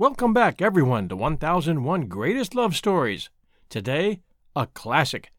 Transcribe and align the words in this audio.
Welcome 0.00 0.32
back, 0.32 0.62
everyone, 0.62 1.10
to 1.10 1.16
1001 1.16 2.06
Greatest 2.06 2.54
Love 2.54 2.74
Stories. 2.74 3.28
Today, 3.68 4.22
a 4.56 4.66
classic 4.66 5.30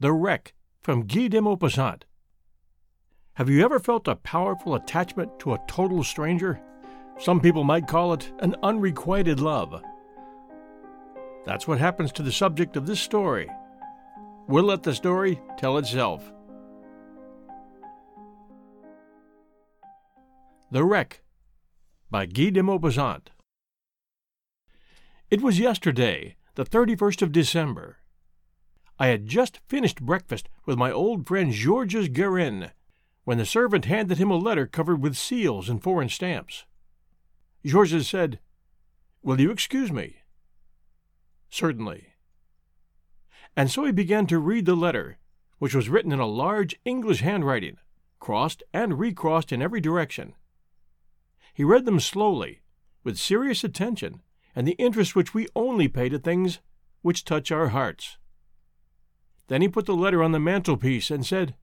The 0.00 0.14
Wreck 0.14 0.54
from 0.80 1.06
Guy 1.06 1.28
de 1.28 1.42
Maupassant. 1.42 2.04
Have 3.34 3.50
you 3.50 3.62
ever 3.62 3.78
felt 3.78 4.08
a 4.08 4.16
powerful 4.16 4.74
attachment 4.74 5.38
to 5.40 5.52
a 5.52 5.60
total 5.68 6.02
stranger? 6.02 6.58
Some 7.18 7.38
people 7.38 7.64
might 7.64 7.86
call 7.86 8.14
it 8.14 8.32
an 8.38 8.56
unrequited 8.62 9.40
love. 9.40 9.82
That's 11.44 11.68
what 11.68 11.78
happens 11.78 12.12
to 12.12 12.22
the 12.22 12.32
subject 12.32 12.78
of 12.78 12.86
this 12.86 12.98
story. 12.98 13.46
We'll 14.48 14.64
let 14.64 14.84
the 14.84 14.94
story 14.94 15.38
tell 15.58 15.76
itself. 15.76 16.32
The 20.70 20.82
Wreck 20.82 21.20
by 22.10 22.24
Guy 22.24 22.48
de 22.48 22.62
Maupassant. 22.62 23.26
It 25.32 25.40
was 25.40 25.58
yesterday, 25.58 26.36
the 26.56 26.64
31st 26.66 27.22
of 27.22 27.32
December. 27.32 27.96
I 28.98 29.06
had 29.06 29.26
just 29.26 29.60
finished 29.66 30.02
breakfast 30.02 30.50
with 30.66 30.76
my 30.76 30.92
old 30.92 31.26
friend 31.26 31.50
Georges 31.50 32.10
Guérin 32.10 32.72
when 33.24 33.38
the 33.38 33.46
servant 33.46 33.86
handed 33.86 34.18
him 34.18 34.30
a 34.30 34.36
letter 34.36 34.66
covered 34.66 35.00
with 35.00 35.16
seals 35.16 35.70
and 35.70 35.82
foreign 35.82 36.10
stamps. 36.10 36.66
Georges 37.64 38.06
said, 38.06 38.40
Will 39.22 39.40
you 39.40 39.50
excuse 39.50 39.90
me? 39.90 40.16
Certainly. 41.48 42.08
And 43.56 43.70
so 43.70 43.86
he 43.86 43.92
began 43.92 44.26
to 44.26 44.38
read 44.38 44.66
the 44.66 44.76
letter, 44.76 45.16
which 45.58 45.74
was 45.74 45.88
written 45.88 46.12
in 46.12 46.20
a 46.20 46.26
large 46.26 46.78
English 46.84 47.22
handwriting, 47.22 47.78
crossed 48.20 48.62
and 48.74 48.98
recrossed 48.98 49.50
in 49.50 49.62
every 49.62 49.80
direction. 49.80 50.34
He 51.54 51.64
read 51.64 51.86
them 51.86 52.00
slowly, 52.00 52.60
with 53.02 53.16
serious 53.16 53.64
attention 53.64 54.20
and 54.54 54.66
the 54.66 54.72
interest 54.72 55.16
which 55.16 55.34
we 55.34 55.48
only 55.54 55.88
pay 55.88 56.08
to 56.08 56.18
things 56.18 56.60
which 57.00 57.24
touch 57.24 57.50
our 57.50 57.68
hearts. 57.68 58.18
Then 59.48 59.62
he 59.62 59.68
put 59.68 59.86
the 59.86 59.96
letter 59.96 60.22
on 60.22 60.32
the 60.32 60.40
mantelpiece 60.40 61.10
and 61.10 61.26
said, 61.26 61.54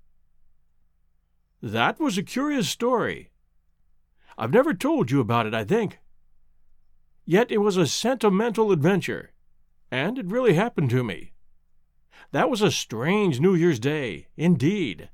That 1.62 2.00
was 2.00 2.18
a 2.18 2.24
curious 2.24 2.70
story. 2.70 3.32
I've 4.38 4.54
never 4.54 4.74
told 4.74 5.12
you 5.12 5.20
about 5.20 5.46
it, 5.46 5.54
I 5.54 5.64
think. 5.64 6.00
Yet 7.26 7.52
it 7.52 7.60
was 7.60 7.78
a 7.78 7.88
sentimental 7.88 8.72
adventure, 8.72 9.34
and 9.92 10.18
it 10.18 10.26
really 10.26 10.54
happened 10.54 10.90
to 10.92 11.04
me. 11.04 11.34
That 12.32 12.50
was 12.50 12.62
a 12.62 12.72
strange 12.72 13.40
New 13.40 13.56
Year's 13.56 13.80
Day, 13.80 14.28
indeed. 14.38 15.10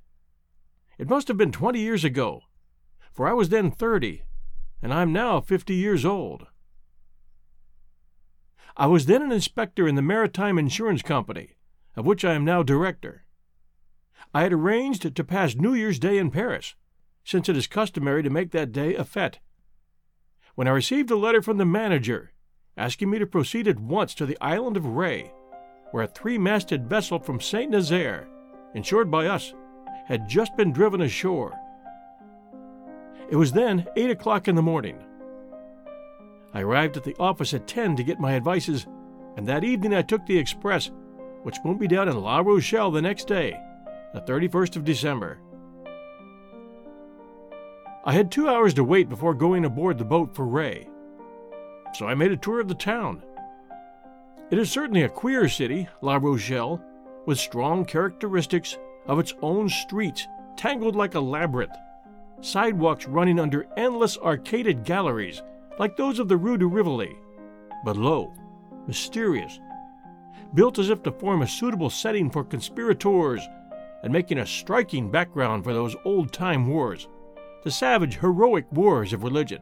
It 0.98 1.10
must 1.10 1.28
have 1.28 1.38
been 1.38 1.52
twenty 1.52 1.80
years 1.80 2.04
ago, 2.04 2.42
for 3.12 3.28
I 3.28 3.34
was 3.34 3.50
then 3.50 3.72
thirty, 3.72 4.24
and 4.82 4.94
I'm 4.94 5.12
now 5.12 5.42
fifty 5.42 5.76
years 5.76 6.06
old. 6.06 6.48
I 8.78 8.88
was 8.88 9.06
then 9.06 9.22
an 9.22 9.32
inspector 9.32 9.88
in 9.88 9.96
the 9.96 10.02
Maritime 10.02 10.58
Insurance 10.58 11.02
Company, 11.02 11.56
of 11.96 12.06
which 12.06 12.26
I 12.26 12.34
am 12.34 12.44
now 12.44 12.62
director. 12.62 13.26
I 14.34 14.42
had 14.42 14.52
arranged 14.52 15.16
to 15.16 15.24
pass 15.24 15.56
New 15.56 15.74
Year's 15.74 15.98
Day 15.98 16.18
in 16.18 16.30
Paris, 16.30 16.76
since 17.24 17.48
it 17.48 17.56
is 17.56 17.68
customary 17.68 18.22
to 18.22 18.30
make 18.30 18.52
that 18.52 18.74
day 18.74 18.94
a 18.96 19.06
fete. 19.06 19.40
When 20.56 20.68
I 20.68 20.72
received 20.72 21.10
a 21.10 21.16
letter 21.16 21.42
from 21.42 21.58
the 21.58 21.66
manager 21.66 22.34
asking 22.76 23.10
me 23.10 23.20
to 23.20 23.26
proceed 23.26 23.68
at 23.68 23.80
once 23.80 24.14
to 24.16 24.26
the 24.26 24.38
island 24.42 24.76
of 24.76 24.84
Ré, 24.84 25.32
where 25.92 26.04
a 26.04 26.08
three 26.08 26.38
masted 26.38 26.90
vessel 26.90 27.20
from 27.20 27.40
St. 27.40 27.72
Nazaire, 27.72 28.28
insured 28.74 29.10
by 29.10 29.28
us, 29.28 29.54
had 30.06 30.28
just 30.28 30.56
been 30.58 30.74
driven 30.74 31.00
ashore. 31.00 31.54
It 33.30 33.38
was 33.38 33.54
then 33.54 33.88
eight 33.96 34.10
o'clock 34.10 34.50
in 34.50 34.56
the 34.56 34.62
morning. 34.62 35.02
I 36.56 36.62
arrived 36.62 36.96
at 36.96 37.04
the 37.04 37.18
office 37.20 37.54
at 37.54 37.68
10 37.68 37.98
to 37.98 38.04
get 38.04 38.18
my 38.18 38.34
advices, 38.34 38.88
and 39.36 39.46
that 39.46 39.66
evening 39.66 39.94
I 39.94 40.02
took 40.02 40.26
the 40.26 40.38
express, 40.38 40.90
which 41.44 41.58
won't 41.66 41.82
be 41.82 41.88
down 41.88 42.08
in 42.08 42.18
La 42.18 42.40
Rochelle 42.40 42.92
the 42.92 43.02
next 43.02 43.28
day, 43.28 43.60
the 44.14 44.22
31st 44.22 44.78
of 44.78 44.86
December. 44.86 45.38
I 48.06 48.14
had 48.14 48.32
two 48.32 48.48
hours 48.48 48.74
to 48.76 48.86
wait 48.86 49.10
before 49.10 49.34
going 49.34 49.66
aboard 49.66 49.98
the 49.98 50.06
boat 50.06 50.34
for 50.34 50.46
Ré, 50.46 50.88
so 51.94 52.08
I 52.08 52.16
made 52.16 52.32
a 52.32 52.38
tour 52.38 52.62
of 52.62 52.70
the 52.70 52.74
town. 52.74 53.22
It 54.50 54.58
is 54.58 54.72
certainly 54.72 55.02
a 55.02 55.10
queer 55.10 55.50
city, 55.50 55.90
La 56.00 56.16
Rochelle, 56.16 56.82
with 57.26 57.38
strong 57.38 57.84
characteristics 57.84 58.78
of 59.08 59.20
its 59.20 59.34
own 59.42 59.68
streets, 59.68 60.26
tangled 60.56 60.96
like 60.96 61.16
a 61.16 61.20
labyrinth, 61.20 61.76
sidewalks 62.40 63.08
running 63.08 63.42
under 63.42 63.68
endless 63.76 64.16
arcaded 64.18 64.86
galleries 64.86 65.42
like 65.78 65.98
those 65.98 66.20
of 66.20 66.28
the 66.28 66.38
Rue 66.38 66.58
de 66.58 66.66
Rivoli, 66.66 67.18
but 67.84 67.98
low, 67.98 68.34
mysterious, 68.88 69.60
built 70.54 70.80
as 70.80 70.90
if 70.90 71.04
to 71.04 71.12
form 71.12 71.42
a 71.42 71.48
suitable 71.48 71.90
setting 71.90 72.30
for 72.30 72.44
conspirators 72.44 73.42
and 74.04 74.14
making 74.14 74.38
a 74.38 74.46
striking 74.46 75.10
background 75.10 75.64
for 75.64 75.74
those 75.74 75.96
old 76.06 76.32
time 76.32 76.68
wars, 76.68 77.08
the 77.64 77.72
savage, 77.72 78.18
heroic 78.20 78.72
wars 78.72 79.12
of 79.14 79.24
religion. 79.24 79.62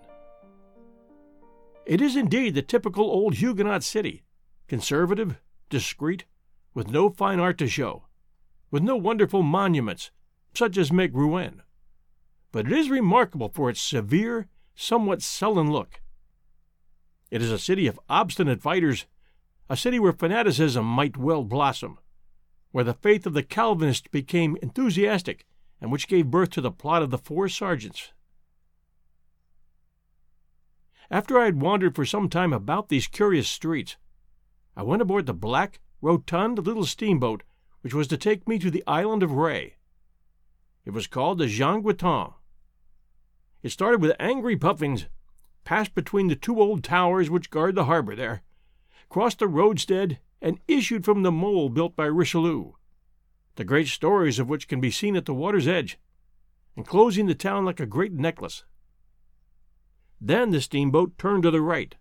It 1.85 2.01
is 2.01 2.15
indeed 2.15 2.53
the 2.53 2.61
typical 2.61 3.05
old 3.05 3.35
Huguenot 3.35 3.83
city, 3.83 4.23
conservative, 4.67 5.39
discreet, 5.69 6.25
with 6.73 6.89
no 6.89 7.09
fine 7.09 7.39
art 7.39 7.57
to 7.57 7.67
show, 7.67 8.03
with 8.71 8.83
no 8.83 8.95
wonderful 8.95 9.43
monuments, 9.43 10.11
such 10.53 10.77
as 10.77 10.91
make 10.91 11.13
Rouen. 11.13 11.61
But 12.51 12.67
it 12.67 12.71
is 12.71 12.89
remarkable 12.89 13.49
for 13.49 13.69
its 13.69 13.81
severe, 13.81 14.47
somewhat 14.75 15.21
sullen 15.21 15.71
look, 15.71 16.01
it 17.33 17.41
is 17.41 17.51
a 17.51 17.57
city 17.57 17.87
of 17.87 17.99
obstinate 18.07 18.61
fighters, 18.61 19.07
a 19.67 19.75
city 19.75 19.97
where 19.97 20.13
fanaticism 20.13 20.85
might 20.85 21.17
well 21.17 21.43
blossom, 21.43 21.97
where 22.69 22.83
the 22.83 22.93
faith 22.93 23.25
of 23.25 23.33
the 23.33 23.41
Calvinists 23.41 24.07
became 24.07 24.55
enthusiastic, 24.61 25.47
and 25.81 25.91
which 25.91 26.07
gave 26.07 26.29
birth 26.29 26.51
to 26.51 26.61
the 26.61 26.69
plot 26.69 27.01
of 27.01 27.09
the 27.09 27.17
four 27.17 27.49
sergeants. 27.49 28.11
After 31.09 31.39
I 31.39 31.45
had 31.45 31.59
wandered 31.59 31.95
for 31.95 32.05
some 32.05 32.29
time 32.29 32.53
about 32.53 32.89
these 32.89 33.07
curious 33.07 33.47
streets, 33.47 33.97
I 34.77 34.83
went 34.83 35.01
aboard 35.01 35.25
the 35.25 35.33
black, 35.33 35.79
rotund 36.01 36.59
little 36.59 36.85
steamboat 36.85 37.41
which 37.81 37.95
was 37.95 38.07
to 38.09 38.17
take 38.17 38.47
me 38.47 38.59
to 38.59 38.69
the 38.69 38.83
island 38.85 39.23
of 39.23 39.31
Ré. 39.31 39.71
It 40.85 40.91
was 40.91 41.07
called 41.07 41.39
the 41.39 41.47
Jean 41.47 41.81
Guiton. 41.81 42.35
It 43.63 43.71
started 43.71 44.03
with 44.03 44.15
angry 44.19 44.55
puffings 44.55 45.07
passed 45.63 45.95
between 45.95 46.27
the 46.27 46.35
two 46.35 46.59
old 46.59 46.83
towers 46.83 47.29
which 47.29 47.49
guard 47.49 47.75
the 47.75 47.85
harbor 47.85 48.15
there, 48.15 48.41
crossed 49.09 49.39
the 49.39 49.47
roadstead, 49.47 50.17
and 50.41 50.59
issued 50.67 51.05
from 51.05 51.23
the 51.23 51.31
mole 51.31 51.69
built 51.69 51.95
by 51.95 52.05
Richelieu, 52.05 52.73
the 53.55 53.63
great 53.63 53.87
stories 53.87 54.39
of 54.39 54.49
which 54.49 54.67
can 54.67 54.81
be 54.81 54.91
seen 54.91 55.15
at 55.15 55.25
the 55.25 55.33
water's 55.33 55.67
edge, 55.67 55.97
enclosing 56.75 57.27
the 57.27 57.35
town 57.35 57.63
like 57.63 57.79
a 57.79 57.85
great 57.85 58.11
necklace. 58.11 58.65
Then 60.19 60.51
the 60.51 60.61
steamboat 60.61 61.17
turned 61.17 61.43
to 61.43 61.51
the 61.51 61.61
right. 61.61 61.95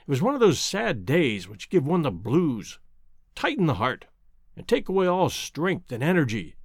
It 0.00 0.08
was 0.08 0.20
one 0.20 0.34
of 0.34 0.40
those 0.40 0.58
sad 0.58 1.06
days 1.06 1.48
which 1.48 1.70
give 1.70 1.86
one 1.86 2.02
the 2.02 2.10
blues, 2.10 2.78
tighten 3.34 3.66
the 3.66 3.74
heart, 3.74 4.06
and 4.56 4.66
take 4.66 4.88
away 4.88 5.06
all 5.06 5.30
strength 5.30 5.92
and 5.92 6.02
energy 6.02 6.56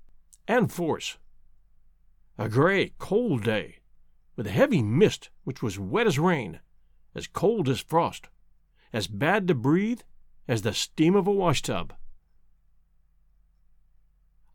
and 0.48 0.72
force. 0.72 1.18
A 2.38 2.50
gray, 2.50 2.94
cold 2.98 3.44
day, 3.44 3.78
with 4.38 4.48
a 4.48 4.52
heavy 4.52 4.84
mist 4.84 5.32
which 5.44 5.62
was 5.62 5.80
wet 5.80 6.08
as 6.08 6.20
rain, 6.20 6.60
as 7.16 7.28
cold 7.28 7.68
as 7.68 7.82
frost, 7.82 8.30
as 8.94 9.08
bad 9.08 9.48
to 9.48 9.56
breathe 9.56 10.02
as 10.48 10.62
the 10.62 10.74
steam 10.74 11.16
of 11.16 11.28
a 11.28 11.32
washtub. 11.32 11.94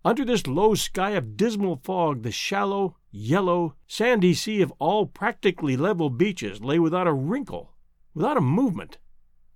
Under 0.04 0.24
this 0.24 0.46
low 0.46 0.74
sky 0.74 1.10
of 1.10 1.36
dismal 1.36 1.76
fog, 1.76 2.22
the 2.22 2.30
shallow, 2.32 2.96
yellow, 3.10 3.74
sandy 3.86 4.34
sea 4.34 4.62
of 4.62 4.72
all 4.78 5.06
practically 5.06 5.76
level 5.76 6.10
beaches 6.10 6.60
lay 6.60 6.78
without 6.78 7.06
a 7.06 7.12
wrinkle, 7.12 7.74
without 8.14 8.36
a 8.36 8.40
movement, 8.40 8.98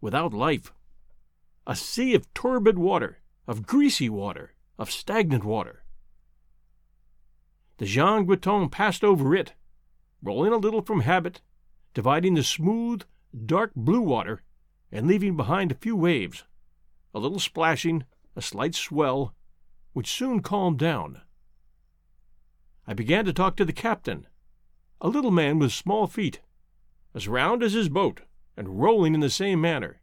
without 0.00 0.34
life. 0.34 0.72
A 1.66 1.74
sea 1.74 2.14
of 2.14 2.32
turbid 2.34 2.78
water, 2.78 3.18
of 3.46 3.66
greasy 3.66 4.08
water, 4.08 4.54
of 4.78 4.90
stagnant 4.90 5.44
water. 5.44 5.84
The 7.78 7.86
Jean 7.86 8.26
Guiton 8.26 8.70
passed 8.70 9.02
over 9.02 9.34
it 9.34 9.54
rolling 10.26 10.52
a 10.52 10.56
little 10.56 10.82
from 10.82 11.02
habit, 11.02 11.40
dividing 11.94 12.34
the 12.34 12.42
smooth, 12.42 13.02
dark 13.46 13.70
blue 13.76 14.00
water, 14.00 14.42
and 14.90 15.06
leaving 15.06 15.36
behind 15.36 15.70
a 15.70 15.76
few 15.76 15.94
waves, 15.94 16.44
a 17.14 17.20
little 17.20 17.38
splashing, 17.38 18.04
a 18.34 18.42
slight 18.42 18.74
swell, 18.74 19.32
which 19.92 20.10
soon 20.10 20.42
calmed 20.42 20.80
down. 20.80 21.20
I 22.88 22.92
began 22.92 23.24
to 23.24 23.32
talk 23.32 23.54
to 23.56 23.64
the 23.64 23.72
captain, 23.72 24.26
a 25.00 25.08
little 25.08 25.30
man 25.30 25.60
with 25.60 25.72
small 25.72 26.08
feet, 26.08 26.40
as 27.14 27.28
round 27.28 27.62
as 27.62 27.72
his 27.74 27.88
boat, 27.88 28.22
and 28.56 28.80
rolling 28.80 29.14
in 29.14 29.20
the 29.20 29.30
same 29.30 29.60
manner. 29.60 30.00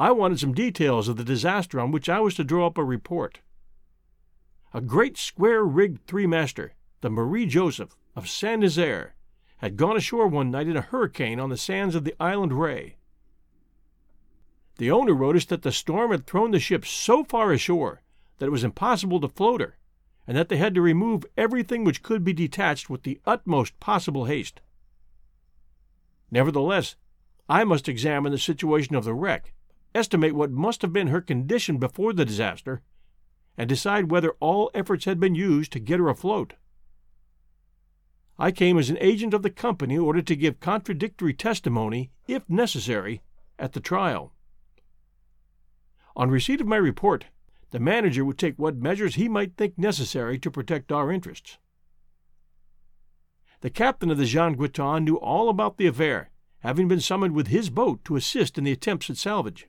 I 0.00 0.10
wanted 0.10 0.40
some 0.40 0.52
details 0.52 1.06
of 1.06 1.16
the 1.16 1.24
disaster 1.24 1.78
on 1.78 1.92
which 1.92 2.08
I 2.08 2.20
was 2.20 2.34
to 2.34 2.44
draw 2.44 2.66
up 2.66 2.78
a 2.78 2.84
report. 2.84 3.40
A 4.74 4.80
great 4.80 5.16
square 5.16 5.62
rigged 5.62 6.06
three 6.06 6.26
master, 6.26 6.74
the 7.00 7.10
Marie 7.10 7.46
Joseph, 7.46 7.96
of 8.18 8.28
Saint 8.28 8.62
Nazaire 8.62 9.14
had 9.58 9.76
gone 9.76 9.96
ashore 9.96 10.26
one 10.26 10.50
night 10.50 10.66
in 10.66 10.76
a 10.76 10.80
hurricane 10.80 11.38
on 11.38 11.50
the 11.50 11.56
sands 11.56 11.94
of 11.94 12.02
the 12.02 12.16
island 12.18 12.50
Ré. 12.50 12.94
The 14.78 14.90
owner 14.90 15.14
wrote 15.14 15.36
us 15.36 15.44
that 15.46 15.62
the 15.62 15.70
storm 15.70 16.10
had 16.10 16.26
thrown 16.26 16.50
the 16.50 16.58
ship 16.58 16.84
so 16.84 17.22
far 17.22 17.52
ashore 17.52 18.02
that 18.38 18.46
it 18.46 18.50
was 18.50 18.64
impossible 18.64 19.20
to 19.20 19.28
float 19.28 19.60
her, 19.60 19.78
and 20.26 20.36
that 20.36 20.48
they 20.48 20.56
had 20.56 20.74
to 20.74 20.82
remove 20.82 21.26
everything 21.36 21.84
which 21.84 22.02
could 22.02 22.24
be 22.24 22.32
detached 22.32 22.90
with 22.90 23.04
the 23.04 23.20
utmost 23.24 23.78
possible 23.78 24.24
haste. 24.24 24.60
Nevertheless, 26.28 26.96
I 27.48 27.62
must 27.62 27.88
examine 27.88 28.32
the 28.32 28.38
situation 28.38 28.96
of 28.96 29.04
the 29.04 29.14
wreck, 29.14 29.52
estimate 29.94 30.34
what 30.34 30.50
must 30.50 30.82
have 30.82 30.92
been 30.92 31.08
her 31.08 31.20
condition 31.20 31.78
before 31.78 32.12
the 32.12 32.24
disaster, 32.24 32.82
and 33.56 33.68
decide 33.68 34.10
whether 34.10 34.32
all 34.40 34.72
efforts 34.74 35.04
had 35.04 35.20
been 35.20 35.36
used 35.36 35.70
to 35.72 35.78
get 35.78 36.00
her 36.00 36.08
afloat. 36.08 36.54
I 38.38 38.52
came 38.52 38.78
as 38.78 38.88
an 38.88 38.98
agent 39.00 39.34
of 39.34 39.42
the 39.42 39.50
company 39.50 39.94
in 39.94 40.00
order 40.00 40.22
to 40.22 40.36
give 40.36 40.60
contradictory 40.60 41.34
testimony, 41.34 42.10
if 42.28 42.48
necessary, 42.48 43.20
at 43.58 43.72
the 43.72 43.80
trial. 43.80 44.32
On 46.14 46.30
receipt 46.30 46.60
of 46.60 46.66
my 46.66 46.76
report, 46.76 47.26
the 47.70 47.80
manager 47.80 48.24
would 48.24 48.38
take 48.38 48.56
what 48.56 48.76
measures 48.76 49.16
he 49.16 49.28
might 49.28 49.56
think 49.56 49.76
necessary 49.76 50.38
to 50.38 50.50
protect 50.50 50.92
our 50.92 51.10
interests. 51.10 51.58
The 53.60 53.70
captain 53.70 54.10
of 54.10 54.18
the 54.18 54.24
Jean 54.24 54.56
Guiton 54.56 55.02
knew 55.02 55.16
all 55.16 55.48
about 55.48 55.76
the 55.76 55.88
affair, 55.88 56.30
having 56.60 56.86
been 56.86 57.00
summoned 57.00 57.34
with 57.34 57.48
his 57.48 57.70
boat 57.70 58.04
to 58.04 58.14
assist 58.14 58.56
in 58.56 58.64
the 58.64 58.72
attempts 58.72 59.10
at 59.10 59.16
salvage. 59.16 59.68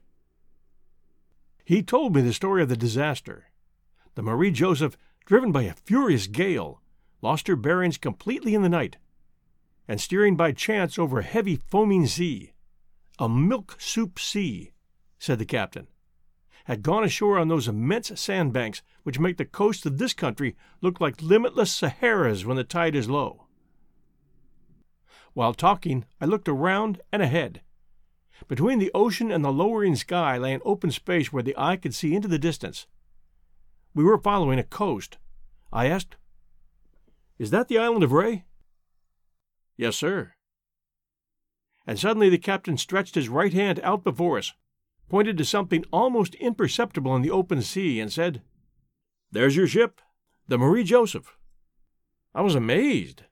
He 1.64 1.82
told 1.82 2.14
me 2.14 2.22
the 2.22 2.32
story 2.32 2.62
of 2.62 2.68
the 2.68 2.76
disaster. 2.76 3.46
The 4.14 4.22
Marie 4.22 4.52
Joseph, 4.52 4.96
driven 5.24 5.50
by 5.50 5.62
a 5.62 5.74
furious 5.74 6.28
gale, 6.28 6.80
lost 7.22 7.48
her 7.48 7.56
bearings 7.56 7.98
completely 7.98 8.54
in 8.54 8.62
the 8.62 8.68
night, 8.68 8.96
and 9.86 10.00
steering 10.00 10.36
by 10.36 10.52
chance 10.52 10.98
over 10.98 11.18
a 11.18 11.24
heavy 11.24 11.56
foaming 11.56 12.06
sea, 12.06 12.52
a 13.18 13.28
milk 13.28 13.76
soup 13.78 14.18
sea, 14.18 14.72
said 15.18 15.38
the 15.38 15.44
captain 15.44 15.86
had 16.70 16.82
gone 16.82 17.02
ashore 17.02 17.36
on 17.36 17.48
those 17.48 17.66
immense 17.66 18.12
sandbanks 18.20 18.80
which 19.02 19.18
make 19.18 19.36
the 19.38 19.44
coasts 19.44 19.86
of 19.86 19.98
this 19.98 20.14
country 20.14 20.54
look 20.80 21.00
like 21.00 21.20
limitless 21.20 21.72
Saharas 21.72 22.44
when 22.44 22.56
the 22.56 22.62
tide 22.62 22.94
is 22.94 23.10
low. 23.10 23.46
While 25.32 25.54
talking, 25.54 26.04
I 26.20 26.26
looked 26.26 26.48
around 26.48 27.00
and 27.12 27.22
ahead. 27.22 27.62
Between 28.46 28.78
the 28.78 28.92
ocean 28.94 29.30
and 29.32 29.44
the 29.44 29.52
lowering 29.52 29.96
sky 29.96 30.38
lay 30.38 30.52
an 30.52 30.62
open 30.64 30.92
space 30.92 31.32
where 31.32 31.42
the 31.42 31.56
eye 31.58 31.76
could 31.76 31.94
see 31.94 32.14
into 32.14 32.28
the 32.28 32.38
distance. 32.38 32.86
We 33.92 34.04
were 34.04 34.18
following 34.18 34.60
a 34.60 34.64
coast. 34.64 35.18
I 35.72 35.86
asked, 35.86 36.16
Is 37.40 37.48
that 37.52 37.68
the 37.68 37.78
island 37.78 38.04
of 38.04 38.10
Ré? 38.10 38.42
Yes, 39.78 39.96
sir. 39.96 40.34
And 41.86 41.98
suddenly 41.98 42.28
the 42.28 42.36
captain 42.36 42.76
stretched 42.76 43.14
his 43.14 43.30
right 43.30 43.54
hand 43.54 43.80
out 43.82 44.04
before 44.04 44.36
us, 44.36 44.52
pointed 45.08 45.38
to 45.38 45.46
something 45.46 45.86
almost 45.90 46.34
imperceptible 46.34 47.16
in 47.16 47.22
the 47.22 47.30
open 47.30 47.62
sea, 47.62 47.98
and 47.98 48.12
said, 48.12 48.42
There's 49.32 49.56
your 49.56 49.66
ship, 49.66 50.02
the 50.48 50.58
Marie 50.58 50.84
Joseph. 50.84 51.34
I 52.34 52.42
was 52.42 52.54
amazed. 52.54 53.22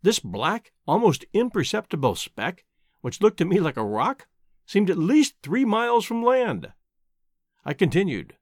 This 0.00 0.18
black, 0.18 0.72
almost 0.86 1.26
imperceptible 1.34 2.14
speck, 2.14 2.64
which 3.02 3.20
looked 3.20 3.36
to 3.36 3.44
me 3.44 3.60
like 3.60 3.76
a 3.76 3.84
rock, 3.84 4.28
seemed 4.64 4.88
at 4.88 4.96
least 4.96 5.34
three 5.42 5.66
miles 5.66 6.06
from 6.06 6.22
land. 6.22 6.72
I 7.66 7.74
continued, 7.74 8.34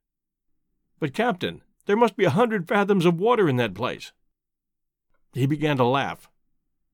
But, 1.00 1.14
Captain, 1.14 1.62
there 1.86 1.96
must 1.96 2.16
be 2.16 2.26
a 2.26 2.30
hundred 2.30 2.68
fathoms 2.68 3.04
of 3.04 3.18
water 3.18 3.48
in 3.48 3.56
that 3.56 3.74
place. 3.74 4.12
He 5.36 5.44
began 5.44 5.76
to 5.76 5.84
laugh. 5.84 6.30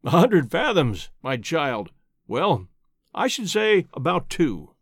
A 0.02 0.10
hundred 0.10 0.50
fathoms, 0.50 1.10
my 1.22 1.36
child. 1.36 1.92
Well, 2.26 2.66
I 3.14 3.28
should 3.28 3.48
say 3.48 3.86
about 3.94 4.28
two. 4.28 4.74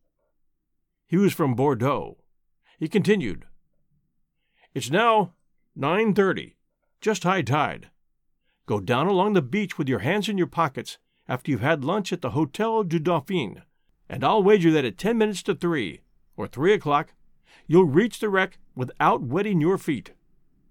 He 1.07 1.19
was 1.19 1.35
from 1.35 1.55
Bordeaux. 1.55 2.17
He 2.79 2.89
continued, 2.89 3.45
It's 4.73 4.91
now 4.91 5.35
9.30, 5.79 6.55
just 7.03 7.25
high 7.25 7.43
tide. 7.43 7.91
Go 8.65 8.81
down 8.81 9.09
along 9.09 9.35
the 9.35 9.43
beach 9.43 9.77
with 9.77 9.91
your 9.91 9.99
hands 9.99 10.31
in 10.31 10.39
your 10.39 10.47
pockets 10.47 10.97
after 11.29 11.51
you've 11.51 11.61
had 11.61 11.85
lunch 11.85 12.15
at 12.15 12.23
the 12.23 12.31
Hotel 12.31 12.83
du 12.83 12.99
Dauphin, 12.99 13.61
and 14.09 14.25
I'll 14.25 14.43
wager 14.43 14.71
that 14.71 14.87
at 14.87 14.97
ten 14.97 15.19
minutes 15.19 15.43
to 15.43 15.55
three, 15.55 16.01
or 16.35 16.47
three 16.47 16.73
o'clock, 16.73 17.13
you'll 17.67 17.85
reach 17.85 18.21
the 18.21 18.31
wreck 18.31 18.59
without 18.75 19.21
wetting 19.21 19.61
your 19.61 19.77
feet, 19.77 20.13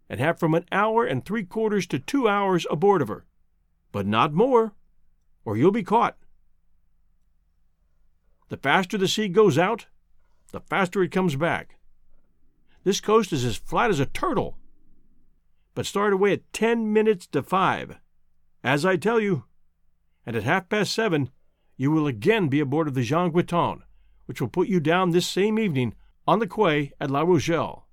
and 0.09 0.19
have 0.19 0.39
from 0.39 0.55
an 0.55 0.65
hour 0.71 1.05
and 1.05 1.23
three 1.23 1.43
quarters 1.43 1.85
to 1.87 1.99
two 1.99 2.27
hours 2.27 2.65
aboard 2.71 3.01
of 3.01 3.07
her, 3.07 3.25
but 3.91 4.07
not 4.07 4.33
more, 4.33 4.73
or 5.45 5.55
you'll 5.55 5.71
be 5.71 5.83
caught. 5.83 6.17
The 8.49 8.57
faster 8.57 8.97
the 8.97 9.07
sea 9.07 9.27
goes 9.27 9.57
out, 9.57 9.85
the 10.51 10.61
faster 10.61 11.03
it 11.03 11.11
comes 11.11 11.35
back. 11.35 11.75
This 12.83 12.99
coast 12.99 13.31
is 13.31 13.45
as 13.45 13.57
flat 13.57 13.91
as 13.91 13.99
a 13.99 14.05
turtle. 14.05 14.57
But 15.75 15.85
start 15.85 16.13
away 16.13 16.33
at 16.33 16.51
ten 16.51 16.91
minutes 16.91 17.27
to 17.27 17.43
five, 17.43 17.97
as 18.63 18.85
I 18.85 18.95
tell 18.97 19.19
you, 19.19 19.43
and 20.25 20.35
at 20.35 20.43
half 20.43 20.67
past 20.67 20.93
seven 20.93 21.29
you 21.77 21.91
will 21.91 22.07
again 22.07 22.47
be 22.49 22.59
aboard 22.59 22.87
of 22.87 22.95
the 22.95 23.03
Jean 23.03 23.31
Guiton, 23.31 23.83
which 24.25 24.41
will 24.41 24.49
put 24.49 24.67
you 24.67 24.79
down 24.79 25.11
this 25.11 25.27
same 25.27 25.59
evening 25.59 25.93
on 26.27 26.39
the 26.39 26.47
quay 26.47 26.91
at 26.99 27.11
La 27.11 27.21
Rochelle. 27.21 27.87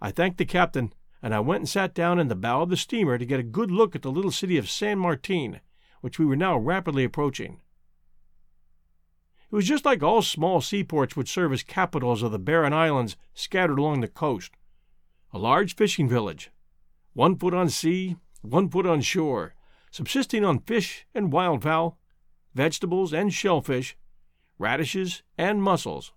I 0.00 0.10
thanked 0.10 0.38
the 0.38 0.46
captain, 0.46 0.92
and 1.22 1.34
I 1.34 1.40
went 1.40 1.60
and 1.60 1.68
sat 1.68 1.94
down 1.94 2.18
in 2.18 2.28
the 2.28 2.34
bow 2.34 2.62
of 2.62 2.70
the 2.70 2.76
steamer 2.76 3.18
to 3.18 3.26
get 3.26 3.40
a 3.40 3.44
good 3.44 3.70
look 3.70 3.94
at 3.94 4.02
the 4.02 4.10
little 4.10 4.30
city 4.30 4.56
of 4.56 4.70
San 4.70 4.98
Martin, 4.98 5.60
which 6.00 6.18
we 6.18 6.24
were 6.24 6.36
now 6.36 6.56
rapidly 6.56 7.04
approaching. 7.04 7.60
It 9.50 9.56
was 9.56 9.66
just 9.66 9.84
like 9.84 10.02
all 10.02 10.22
small 10.22 10.60
seaports 10.60 11.16
would 11.16 11.28
serve 11.28 11.52
as 11.52 11.62
capitals 11.62 12.22
of 12.22 12.32
the 12.32 12.38
barren 12.38 12.72
islands 12.72 13.16
scattered 13.34 13.78
along 13.78 14.00
the 14.00 14.08
coast. 14.08 14.52
A 15.32 15.38
large 15.38 15.74
fishing 15.74 16.08
village, 16.08 16.50
one 17.12 17.36
foot 17.36 17.52
on 17.52 17.68
sea, 17.68 18.16
one 18.42 18.68
foot 18.68 18.86
on 18.86 19.00
shore, 19.00 19.54
subsisting 19.90 20.44
on 20.44 20.60
fish 20.60 21.04
and 21.14 21.32
wildfowl, 21.32 21.96
vegetables 22.54 23.12
and 23.12 23.34
shellfish, 23.34 23.96
radishes 24.58 25.22
and 25.36 25.62
mussels. 25.62 26.12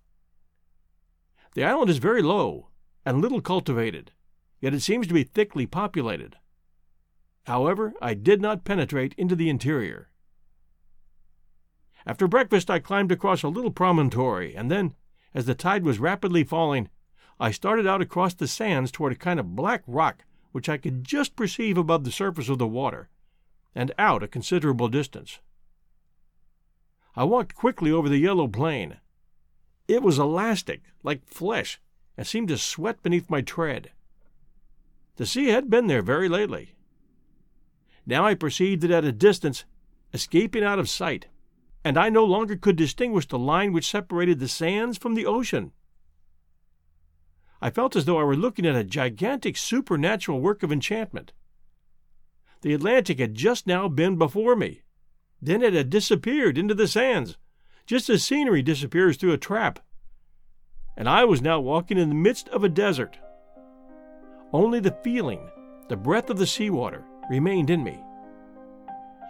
The 1.54 1.64
island 1.64 1.90
is 1.90 1.98
very 1.98 2.22
low 2.22 2.68
and 3.04 3.20
little 3.20 3.40
cultivated, 3.40 4.12
yet 4.60 4.74
it 4.74 4.80
seems 4.80 5.06
to 5.06 5.14
be 5.14 5.24
thickly 5.24 5.66
populated. 5.66 6.36
However, 7.44 7.92
I 8.00 8.14
did 8.14 8.40
not 8.40 8.64
penetrate 8.64 9.14
into 9.18 9.36
the 9.36 9.48
interior. 9.48 10.08
After 12.06 12.28
breakfast, 12.28 12.70
I 12.70 12.78
climbed 12.78 13.12
across 13.12 13.42
a 13.42 13.48
little 13.48 13.70
promontory, 13.70 14.54
and 14.54 14.70
then, 14.70 14.94
as 15.34 15.46
the 15.46 15.54
tide 15.54 15.84
was 15.84 15.98
rapidly 15.98 16.44
falling, 16.44 16.88
I 17.40 17.50
started 17.50 17.86
out 17.86 18.00
across 18.00 18.34
the 18.34 18.48
sands 18.48 18.90
toward 18.90 19.12
a 19.12 19.16
kind 19.16 19.40
of 19.40 19.56
black 19.56 19.82
rock 19.86 20.24
which 20.54 20.68
I 20.68 20.76
could 20.76 21.02
just 21.02 21.34
perceive 21.34 21.76
above 21.76 22.04
the 22.04 22.12
surface 22.12 22.48
of 22.48 22.58
the 22.58 22.66
water, 22.68 23.08
and 23.74 23.90
out 23.98 24.22
a 24.22 24.28
considerable 24.28 24.86
distance. 24.86 25.40
I 27.16 27.24
walked 27.24 27.56
quickly 27.56 27.90
over 27.90 28.08
the 28.08 28.18
yellow 28.18 28.46
plain. 28.46 28.98
It 29.88 30.00
was 30.00 30.16
elastic, 30.16 30.82
like 31.02 31.26
flesh, 31.26 31.80
and 32.16 32.26
seemed 32.26 32.48
to 32.48 32.58
sweat 32.58 33.02
beneath 33.02 33.30
my 33.30 33.40
tread. 33.40 33.90
The 35.16 35.26
sea 35.26 35.48
had 35.48 35.70
been 35.70 35.86
there 35.86 36.02
very 36.02 36.28
lately. 36.28 36.74
Now 38.06 38.26
I 38.26 38.34
perceived 38.34 38.84
it 38.84 38.90
at 38.90 39.04
a 39.04 39.12
distance, 39.12 39.64
escaping 40.12 40.64
out 40.64 40.78
of 40.78 40.88
sight, 40.88 41.28
and 41.84 41.98
I 41.98 42.08
no 42.08 42.24
longer 42.24 42.56
could 42.56 42.76
distinguish 42.76 43.26
the 43.26 43.38
line 43.38 43.72
which 43.72 43.90
separated 43.90 44.38
the 44.38 44.48
sands 44.48 44.98
from 44.98 45.14
the 45.14 45.26
ocean. 45.26 45.72
I 47.60 47.70
felt 47.70 47.96
as 47.96 48.04
though 48.04 48.18
I 48.18 48.24
were 48.24 48.36
looking 48.36 48.66
at 48.66 48.76
a 48.76 48.84
gigantic 48.84 49.56
supernatural 49.56 50.40
work 50.40 50.62
of 50.62 50.70
enchantment. 50.70 51.32
The 52.60 52.74
Atlantic 52.74 53.18
had 53.18 53.34
just 53.34 53.66
now 53.66 53.88
been 53.88 54.16
before 54.16 54.56
me. 54.56 54.82
Then 55.40 55.62
it 55.62 55.74
had 55.74 55.90
disappeared 55.90 56.56
into 56.56 56.74
the 56.74 56.88
sands, 56.88 57.36
just 57.86 58.08
as 58.08 58.24
scenery 58.24 58.62
disappears 58.62 59.16
through 59.16 59.32
a 59.32 59.38
trap. 59.38 59.80
And 60.96 61.08
I 61.08 61.24
was 61.24 61.42
now 61.42 61.60
walking 61.60 61.98
in 61.98 62.08
the 62.08 62.14
midst 62.14 62.48
of 62.50 62.64
a 62.64 62.68
desert. 62.68 63.18
Only 64.52 64.80
the 64.80 64.96
feeling, 65.02 65.50
the 65.88 65.96
breath 65.96 66.30
of 66.30 66.38
the 66.38 66.46
seawater, 66.46 67.04
remained 67.28 67.70
in 67.70 67.82
me. 67.82 67.98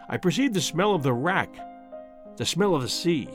I 0.09 0.17
perceived 0.19 0.55
the 0.55 0.61
smell 0.61 0.95
of 0.95 1.03
the 1.03 1.13
wrack 1.13 1.57
the 2.37 2.45
smell 2.45 2.75
of 2.75 2.83
the 2.83 2.89
sea, 2.89 3.29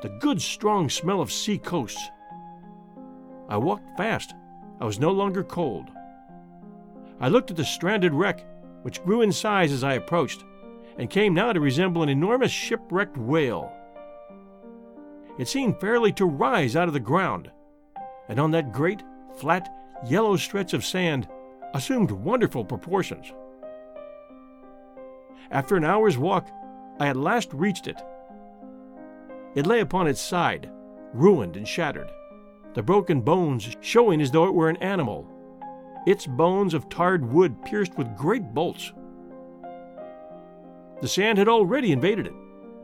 the 0.00 0.08
good 0.20 0.40
strong 0.40 0.88
smell 0.88 1.20
of 1.20 1.32
sea 1.32 1.58
coasts. 1.58 2.10
I 3.48 3.56
walked 3.56 3.96
fast. 3.96 4.34
I 4.80 4.84
was 4.84 5.00
no 5.00 5.10
longer 5.10 5.42
cold. 5.42 5.88
I 7.20 7.28
looked 7.28 7.50
at 7.50 7.56
the 7.56 7.64
stranded 7.64 8.14
wreck, 8.14 8.46
which 8.82 9.02
grew 9.02 9.22
in 9.22 9.32
size 9.32 9.72
as 9.72 9.82
I 9.82 9.94
approached, 9.94 10.44
and 10.98 11.10
came 11.10 11.34
now 11.34 11.52
to 11.52 11.60
resemble 11.60 12.02
an 12.02 12.08
enormous 12.08 12.52
shipwrecked 12.52 13.16
whale. 13.16 13.72
It 15.36 15.48
seemed 15.48 15.80
fairly 15.80 16.12
to 16.12 16.26
rise 16.26 16.76
out 16.76 16.86
of 16.86 16.94
the 16.94 17.00
ground, 17.00 17.50
and 18.28 18.38
on 18.38 18.50
that 18.52 18.72
great, 18.72 19.02
flat, 19.36 19.68
yellow 20.06 20.36
stretch 20.36 20.74
of 20.74 20.84
sand 20.84 21.28
assumed 21.74 22.10
wonderful 22.10 22.64
proportions. 22.64 23.32
After 25.50 25.76
an 25.76 25.84
hour's 25.84 26.18
walk, 26.18 26.48
I 27.00 27.08
at 27.08 27.16
last 27.16 27.52
reached 27.52 27.86
it. 27.86 28.00
It 29.54 29.66
lay 29.66 29.80
upon 29.80 30.06
its 30.06 30.20
side, 30.20 30.70
ruined 31.14 31.56
and 31.56 31.66
shattered, 31.66 32.10
the 32.74 32.82
broken 32.82 33.20
bones 33.20 33.76
showing 33.80 34.20
as 34.20 34.30
though 34.30 34.46
it 34.46 34.54
were 34.54 34.68
an 34.68 34.76
animal, 34.78 35.26
its 36.06 36.26
bones 36.26 36.74
of 36.74 36.88
tarred 36.88 37.24
wood 37.32 37.64
pierced 37.64 37.96
with 37.96 38.16
great 38.16 38.54
bolts. 38.54 38.92
The 41.00 41.08
sand 41.08 41.38
had 41.38 41.48
already 41.48 41.92
invaded 41.92 42.26
it, 42.26 42.34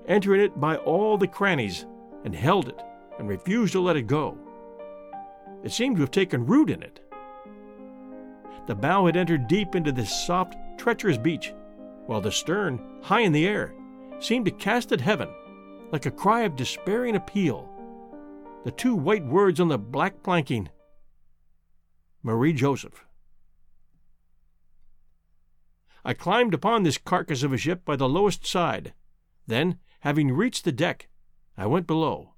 entering 0.06 0.40
it 0.40 0.58
by 0.60 0.76
all 0.76 1.18
the 1.18 1.26
crannies, 1.26 1.86
and 2.24 2.34
held 2.34 2.68
it 2.68 2.80
and 3.18 3.28
refused 3.28 3.72
to 3.72 3.80
let 3.80 3.96
it 3.96 4.06
go. 4.06 4.38
It 5.64 5.73
seemed 5.73 5.97
to 5.97 6.02
have 6.02 6.11
taken 6.11 6.47
root 6.47 6.71
in 6.71 6.83
it. 6.83 7.00
The 8.66 8.75
bow 8.75 9.06
had 9.06 9.16
entered 9.16 9.49
deep 9.49 9.75
into 9.75 9.92
this 9.92 10.26
soft, 10.26 10.54
treacherous 10.78 11.18
beach, 11.18 11.54
while 12.06 12.21
the 12.21 12.30
stern, 12.30 13.00
high 13.02 13.21
in 13.21 13.33
the 13.33 13.49
air, 13.49 13.75
seemed 14.21 14.44
to 14.44 14.50
cast 14.50 14.92
at 14.92 15.00
heaven 15.00 15.28
like 15.90 16.06
a 16.06 16.11
cry 16.11 16.42
of 16.42 16.56
despairing 16.56 17.16
appeal. 17.16 17.68
The 18.64 18.73
two 18.73 18.94
white 18.94 19.25
words 19.25 19.59
on 19.59 19.68
the 19.68 19.78
black 19.78 20.23
planking 20.23 20.68
Marie 22.23 22.52
Joseph. 22.52 23.04
I 26.04 26.12
climbed 26.12 26.52
upon 26.52 26.83
this 26.83 26.99
carcass 26.99 27.42
of 27.42 27.52
a 27.52 27.59
ship 27.59 27.85
by 27.85 27.97
the 27.97 28.09
lowest 28.09 28.47
side. 28.47 28.92
Then, 29.47 29.78
having 30.00 30.33
reached 30.33 30.64
the 30.64 30.73
deck, 30.73 31.09
I 31.56 31.66
went 31.66 31.87
below. 31.87 32.35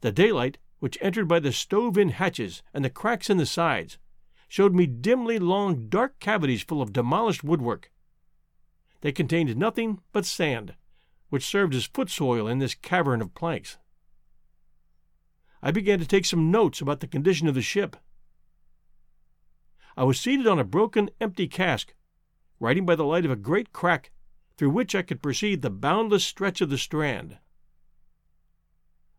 The 0.00 0.12
daylight, 0.12 0.58
which 0.78 0.98
entered 1.00 1.26
by 1.26 1.40
the 1.40 1.52
stove 1.52 1.98
in 1.98 2.10
hatches 2.10 2.62
and 2.72 2.84
the 2.84 2.90
cracks 2.90 3.28
in 3.28 3.36
the 3.36 3.46
sides, 3.46 3.98
showed 4.48 4.74
me 4.74 4.86
dimly 4.86 5.38
long, 5.38 5.88
dark 5.88 6.18
cavities 6.20 6.62
full 6.62 6.80
of 6.80 6.92
demolished 6.92 7.44
woodwork. 7.44 7.90
They 9.00 9.12
contained 9.12 9.56
nothing 9.56 10.00
but 10.12 10.24
sand, 10.24 10.74
which 11.28 11.44
served 11.44 11.74
as 11.74 11.86
foot 11.86 12.10
soil 12.10 12.48
in 12.48 12.58
this 12.58 12.74
cavern 12.74 13.20
of 13.20 13.34
planks. 13.34 13.78
I 15.62 15.70
began 15.70 15.98
to 15.98 16.06
take 16.06 16.24
some 16.24 16.50
notes 16.50 16.80
about 16.80 17.00
the 17.00 17.06
condition 17.06 17.48
of 17.48 17.54
the 17.54 17.62
ship. 17.62 17.96
I 19.96 20.04
was 20.04 20.20
seated 20.20 20.46
on 20.46 20.58
a 20.58 20.64
broken, 20.64 21.10
empty 21.20 21.48
cask 21.48 21.94
writing 22.60 22.86
by 22.86 22.96
the 22.96 23.04
light 23.04 23.24
of 23.24 23.30
a 23.30 23.36
great 23.36 23.72
crack 23.72 24.10
through 24.56 24.70
which 24.70 24.94
I 24.94 25.02
could 25.02 25.22
perceive 25.22 25.60
the 25.60 25.70
boundless 25.70 26.24
stretch 26.24 26.60
of 26.60 26.70
the 26.70 26.78
strand. 26.78 27.38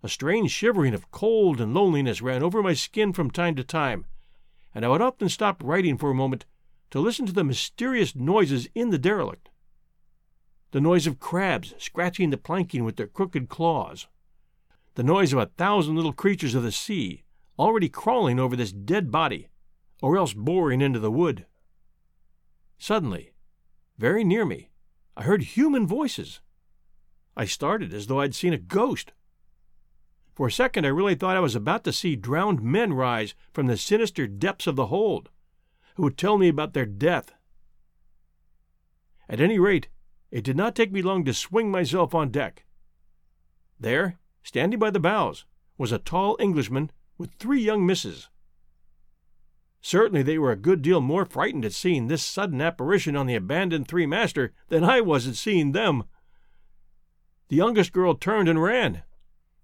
A 0.01 0.09
strange 0.09 0.51
shivering 0.51 0.93
of 0.93 1.11
cold 1.11 1.59
and 1.59 1.73
loneliness 1.73 2.21
ran 2.21 2.41
over 2.41 2.63
my 2.63 2.73
skin 2.73 3.11
from 3.11 3.29
time 3.29 3.55
to 3.55 3.63
time, 3.63 4.05
and 4.73 4.85
I 4.85 4.87
would 4.87 5.01
often 5.01 5.27
stop 5.27 5.61
writing 5.63 5.97
for 5.97 6.09
a 6.09 6.15
moment 6.15 6.45
to 6.91 6.99
listen 6.99 7.25
to 7.25 7.33
the 7.33 7.43
mysterious 7.43 8.15
noises 8.15 8.67
in 8.73 8.89
the 8.89 8.97
derelict. 8.97 9.49
The 10.71 10.81
noise 10.81 11.07
of 11.07 11.19
crabs 11.19 11.73
scratching 11.77 12.29
the 12.29 12.37
planking 12.37 12.83
with 12.83 12.95
their 12.95 13.07
crooked 13.07 13.49
claws. 13.49 14.07
The 14.95 15.03
noise 15.03 15.33
of 15.33 15.39
a 15.39 15.47
thousand 15.47 15.95
little 15.95 16.13
creatures 16.13 16.55
of 16.55 16.63
the 16.63 16.71
sea 16.71 17.23
already 17.57 17.89
crawling 17.89 18.39
over 18.39 18.55
this 18.55 18.71
dead 18.71 19.11
body, 19.11 19.49
or 20.01 20.17
else 20.17 20.33
boring 20.33 20.79
into 20.79 20.99
the 20.99 21.11
wood. 21.11 21.45
Suddenly, 22.77 23.33
very 23.97 24.23
near 24.23 24.45
me, 24.45 24.69
I 25.17 25.23
heard 25.23 25.43
human 25.43 25.85
voices. 25.85 26.39
I 27.35 27.43
started 27.43 27.93
as 27.93 28.07
though 28.07 28.21
I'd 28.21 28.33
seen 28.33 28.53
a 28.53 28.57
ghost. 28.57 29.11
For 30.39 30.47
a 30.47 30.51
second, 30.53 30.85
I 30.85 30.87
really 30.87 31.15
thought 31.15 31.35
I 31.35 31.41
was 31.41 31.53
about 31.53 31.83
to 31.83 31.91
see 31.91 32.15
drowned 32.15 32.61
men 32.61 32.93
rise 32.93 33.35
from 33.51 33.67
the 33.67 33.75
sinister 33.75 34.25
depths 34.25 34.67
of 34.67 34.77
the 34.77 34.85
hold, 34.85 35.27
who 35.95 36.03
would 36.03 36.17
tell 36.17 36.37
me 36.37 36.47
about 36.47 36.71
their 36.71 36.85
death. 36.85 37.33
At 39.27 39.41
any 39.41 39.59
rate, 39.59 39.89
it 40.31 40.45
did 40.45 40.55
not 40.55 40.75
take 40.75 40.93
me 40.93 41.01
long 41.01 41.25
to 41.25 41.33
swing 41.33 41.69
myself 41.69 42.15
on 42.15 42.29
deck. 42.29 42.63
There, 43.81 44.17
standing 44.41 44.79
by 44.79 44.91
the 44.91 44.99
bows, 45.01 45.43
was 45.77 45.91
a 45.91 45.99
tall 45.99 46.37
Englishman 46.39 46.91
with 47.17 47.33
three 47.33 47.61
young 47.61 47.85
misses. 47.85 48.29
Certainly 49.81 50.23
they 50.23 50.37
were 50.37 50.53
a 50.53 50.55
good 50.55 50.81
deal 50.81 51.01
more 51.01 51.25
frightened 51.25 51.65
at 51.65 51.73
seeing 51.73 52.07
this 52.07 52.23
sudden 52.23 52.61
apparition 52.61 53.17
on 53.17 53.27
the 53.27 53.35
abandoned 53.35 53.89
three 53.89 54.05
master 54.05 54.53
than 54.69 54.85
I 54.85 55.01
was 55.01 55.27
at 55.27 55.35
seeing 55.35 55.73
them. 55.73 56.05
The 57.49 57.57
youngest 57.57 57.91
girl 57.91 58.15
turned 58.15 58.47
and 58.47 58.63
ran. 58.63 59.03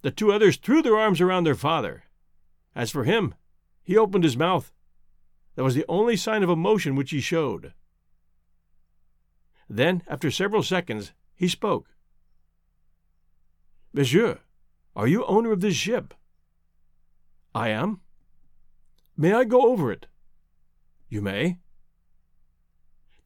The 0.05 0.11
two 0.11 0.31
others 0.31 0.57
threw 0.57 0.83
their 0.83 0.97
arms 0.97 1.19
around 1.19 1.45
their 1.45 1.55
father. 1.55 2.03
As 2.75 2.91
for 2.91 3.05
him, 3.05 3.33
he 3.81 3.97
opened 3.97 4.23
his 4.23 4.37
mouth. 4.37 4.71
That 5.55 5.63
was 5.63 5.73
the 5.73 5.83
only 5.89 6.15
sign 6.15 6.43
of 6.43 6.49
emotion 6.51 6.95
which 6.95 7.09
he 7.09 7.19
showed. 7.19 7.73
Then, 9.67 10.03
after 10.07 10.29
several 10.29 10.61
seconds, 10.61 11.13
he 11.33 11.47
spoke. 11.47 11.87
Monsieur, 13.93 14.41
are 14.95 15.07
you 15.07 15.25
owner 15.25 15.51
of 15.51 15.61
this 15.61 15.75
ship? 15.75 16.13
I 17.55 17.69
am. 17.69 18.01
May 19.17 19.33
I 19.33 19.43
go 19.43 19.71
over 19.71 19.91
it? 19.91 20.05
You 21.09 21.23
may. 21.23 21.57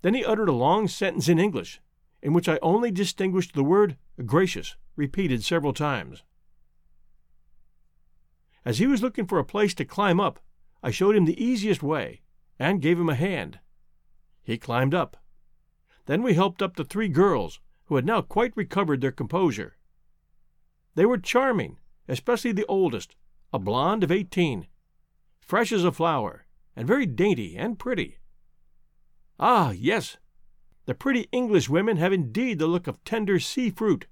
Then 0.02 0.14
he 0.14 0.24
uttered 0.24 0.48
a 0.48 0.54
long 0.54 0.88
sentence 0.88 1.28
in 1.28 1.40
English, 1.40 1.82
in 2.22 2.32
which 2.32 2.48
I 2.48 2.58
only 2.62 2.90
distinguished 2.90 3.54
the 3.54 3.66
word 3.66 3.98
gracious, 4.26 4.78
repeated 4.96 5.44
several 5.44 5.74
times. 5.74 6.24
As 8.70 8.78
he 8.78 8.86
was 8.86 9.02
looking 9.02 9.26
for 9.26 9.40
a 9.40 9.44
place 9.44 9.74
to 9.74 9.84
climb 9.84 10.20
up, 10.20 10.40
I 10.84 10.92
showed 10.92 11.16
him 11.16 11.26
the 11.26 11.44
easiest 11.44 11.82
way, 11.82 12.22
and 12.60 12.84
gave 12.84 13.00
him 13.00 13.10
a 13.10 13.16
hand. 13.16 13.58
He 14.44 14.60
climbed 14.60 14.94
up. 14.94 15.18
Then 16.06 16.22
we 16.22 16.36
helped 16.36 16.62
up 16.62 16.76
the 16.76 16.84
three 16.84 17.08
girls, 17.08 17.60
who 17.86 17.96
had 17.96 18.06
now 18.06 18.22
quite 18.22 18.56
recovered 18.56 19.02
their 19.02 19.12
composure. 19.12 19.76
They 20.94 21.08
were 21.08 21.18
charming, 21.18 21.80
especially 22.08 22.52
the 22.52 22.68
oldest, 22.68 23.16
a 23.52 23.58
blonde 23.58 24.04
of 24.04 24.12
eighteen, 24.12 24.68
fresh 25.40 25.72
as 25.72 25.84
a 25.84 25.92
flower, 25.92 26.46
and 26.76 26.88
very 26.88 27.08
dainty 27.08 27.58
and 27.58 27.80
pretty. 27.80 28.20
Ah, 29.40 29.72
yes, 29.72 30.18
the 30.86 30.94
pretty 30.94 31.28
English 31.32 31.70
women 31.70 31.98
have 31.98 32.14
indeed 32.14 32.60
the 32.60 32.68
look 32.68 32.86
of 32.86 33.04
tender 33.04 33.40
sea 33.40 33.72
fruit. 33.72 34.06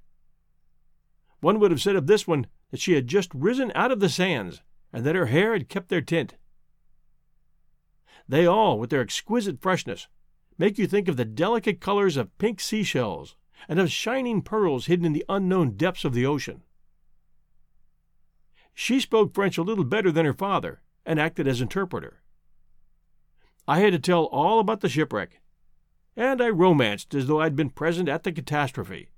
One 1.41 1.59
would 1.59 1.69
have 1.69 1.79
said 1.79 1.95
of 1.95 2.07
this 2.07 2.25
one 2.25 2.47
that 2.71 2.79
she 2.79 2.93
had 2.93 3.07
just 3.07 3.33
risen 3.33 3.71
out 3.75 3.91
of 3.91 3.99
the 3.99 4.09
sands, 4.09 4.61
and 4.91 5.05
that 5.05 5.15
her 5.15 5.27
hair 5.27 5.53
had 5.53 5.69
kept 5.69 5.89
their 5.89 6.01
tint. 6.01 6.35
They 8.27 8.45
all, 8.45 8.77
with 8.77 8.89
their 8.89 9.01
exquisite 9.01 9.61
freshness, 9.61 10.07
make 10.57 10.77
you 10.77 10.87
think 10.87 11.07
of 11.07 11.17
the 11.17 11.25
delicate 11.25 11.79
colors 11.79 12.17
of 12.17 12.37
pink 12.37 12.59
seashells 12.59 13.35
and 13.67 13.79
of 13.79 13.91
shining 13.91 14.41
pearls 14.41 14.85
hidden 14.87 15.05
in 15.05 15.13
the 15.13 15.25
unknown 15.29 15.77
depths 15.77 16.05
of 16.05 16.13
the 16.13 16.25
ocean. 16.25 16.63
She 18.73 18.99
spoke 18.99 19.33
French 19.33 19.57
a 19.57 19.63
little 19.63 19.83
better 19.83 20.11
than 20.11 20.25
her 20.25 20.33
father, 20.33 20.81
and 21.05 21.19
acted 21.19 21.47
as 21.47 21.61
interpreter. 21.61 22.21
I 23.67 23.79
had 23.79 23.93
to 23.93 23.99
tell 23.99 24.25
all 24.25 24.59
about 24.59 24.81
the 24.81 24.89
shipwreck, 24.89 25.41
and 26.15 26.41
I 26.41 26.49
romanced 26.49 27.15
as 27.15 27.27
though 27.27 27.41
I'd 27.41 27.55
been 27.55 27.69
present 27.69 28.07
at 28.07 28.23
the 28.23 28.31
catastrophe. 28.31 29.09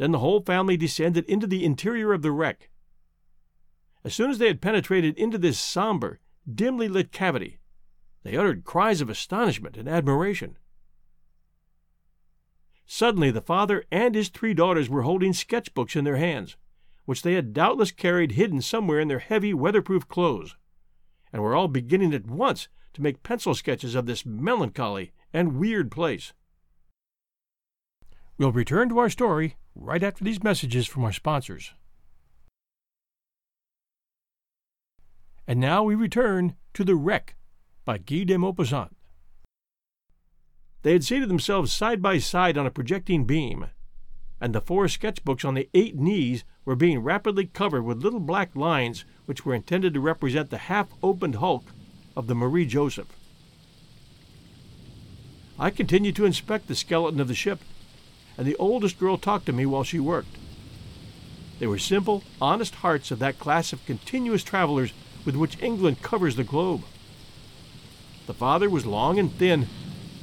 Then 0.00 0.12
the 0.12 0.20
whole 0.20 0.40
family 0.40 0.78
descended 0.78 1.26
into 1.26 1.46
the 1.46 1.62
interior 1.62 2.14
of 2.14 2.22
the 2.22 2.32
wreck. 2.32 2.70
As 4.02 4.14
soon 4.14 4.30
as 4.30 4.38
they 4.38 4.46
had 4.46 4.62
penetrated 4.62 5.18
into 5.18 5.36
this 5.36 5.58
somber, 5.58 6.20
dimly 6.50 6.88
lit 6.88 7.12
cavity, 7.12 7.58
they 8.22 8.34
uttered 8.34 8.64
cries 8.64 9.02
of 9.02 9.10
astonishment 9.10 9.76
and 9.76 9.86
admiration. 9.86 10.56
Suddenly, 12.86 13.30
the 13.30 13.42
father 13.42 13.84
and 13.92 14.14
his 14.14 14.30
three 14.30 14.54
daughters 14.54 14.88
were 14.88 15.02
holding 15.02 15.34
sketch 15.34 15.74
books 15.74 15.94
in 15.94 16.04
their 16.04 16.16
hands 16.16 16.56
which 17.04 17.20
they 17.20 17.34
had 17.34 17.52
doubtless 17.52 17.92
carried 17.92 18.32
hidden 18.32 18.62
somewhere 18.62 19.00
in 19.00 19.08
their 19.08 19.18
heavy 19.18 19.52
weatherproof 19.52 20.08
clothes, 20.08 20.56
and 21.30 21.42
were 21.42 21.54
all 21.54 21.68
beginning 21.68 22.14
at 22.14 22.24
once 22.24 22.68
to 22.94 23.02
make 23.02 23.22
pencil 23.22 23.54
sketches 23.54 23.94
of 23.94 24.06
this 24.06 24.24
melancholy 24.24 25.12
and 25.30 25.58
weird 25.58 25.90
place. 25.90 26.32
We'll 28.40 28.52
return 28.52 28.88
to 28.88 28.98
our 29.00 29.10
story 29.10 29.56
right 29.74 30.02
after 30.02 30.24
these 30.24 30.42
messages 30.42 30.86
from 30.86 31.04
our 31.04 31.12
sponsors. 31.12 31.74
And 35.46 35.60
now 35.60 35.82
we 35.82 35.94
return 35.94 36.54
to 36.72 36.82
The 36.82 36.96
Wreck 36.96 37.36
by 37.84 37.98
Guy 37.98 38.24
de 38.24 38.38
Maupassant. 38.38 38.92
They 40.80 40.94
had 40.94 41.04
seated 41.04 41.28
themselves 41.28 41.70
side 41.70 42.00
by 42.00 42.16
side 42.16 42.56
on 42.56 42.64
a 42.64 42.70
projecting 42.70 43.26
beam, 43.26 43.66
and 44.40 44.54
the 44.54 44.62
four 44.62 44.86
sketchbooks 44.86 45.44
on 45.44 45.52
the 45.52 45.68
eight 45.74 45.96
knees 45.96 46.44
were 46.64 46.74
being 46.74 47.00
rapidly 47.00 47.44
covered 47.44 47.82
with 47.82 48.02
little 48.02 48.20
black 48.20 48.56
lines 48.56 49.04
which 49.26 49.44
were 49.44 49.54
intended 49.54 49.92
to 49.92 50.00
represent 50.00 50.48
the 50.48 50.56
half 50.56 50.88
opened 51.02 51.34
hulk 51.34 51.64
of 52.16 52.26
the 52.26 52.34
Marie 52.34 52.64
Joseph. 52.64 53.14
I 55.58 55.68
continued 55.68 56.16
to 56.16 56.24
inspect 56.24 56.68
the 56.68 56.74
skeleton 56.74 57.20
of 57.20 57.28
the 57.28 57.34
ship, 57.34 57.60
and 58.36 58.46
the 58.46 58.56
oldest 58.56 58.98
girl 58.98 59.16
talked 59.16 59.46
to 59.46 59.52
me 59.52 59.66
while 59.66 59.84
she 59.84 60.00
worked. 60.00 60.36
They 61.58 61.66
were 61.66 61.78
simple, 61.78 62.24
honest 62.40 62.76
hearts 62.76 63.10
of 63.10 63.18
that 63.18 63.38
class 63.38 63.72
of 63.72 63.84
continuous 63.84 64.42
travelers 64.42 64.92
with 65.24 65.36
which 65.36 65.62
England 65.62 66.02
covers 66.02 66.36
the 66.36 66.44
globe. 66.44 66.82
The 68.26 68.34
father 68.34 68.70
was 68.70 68.86
long 68.86 69.18
and 69.18 69.32
thin, 69.32 69.66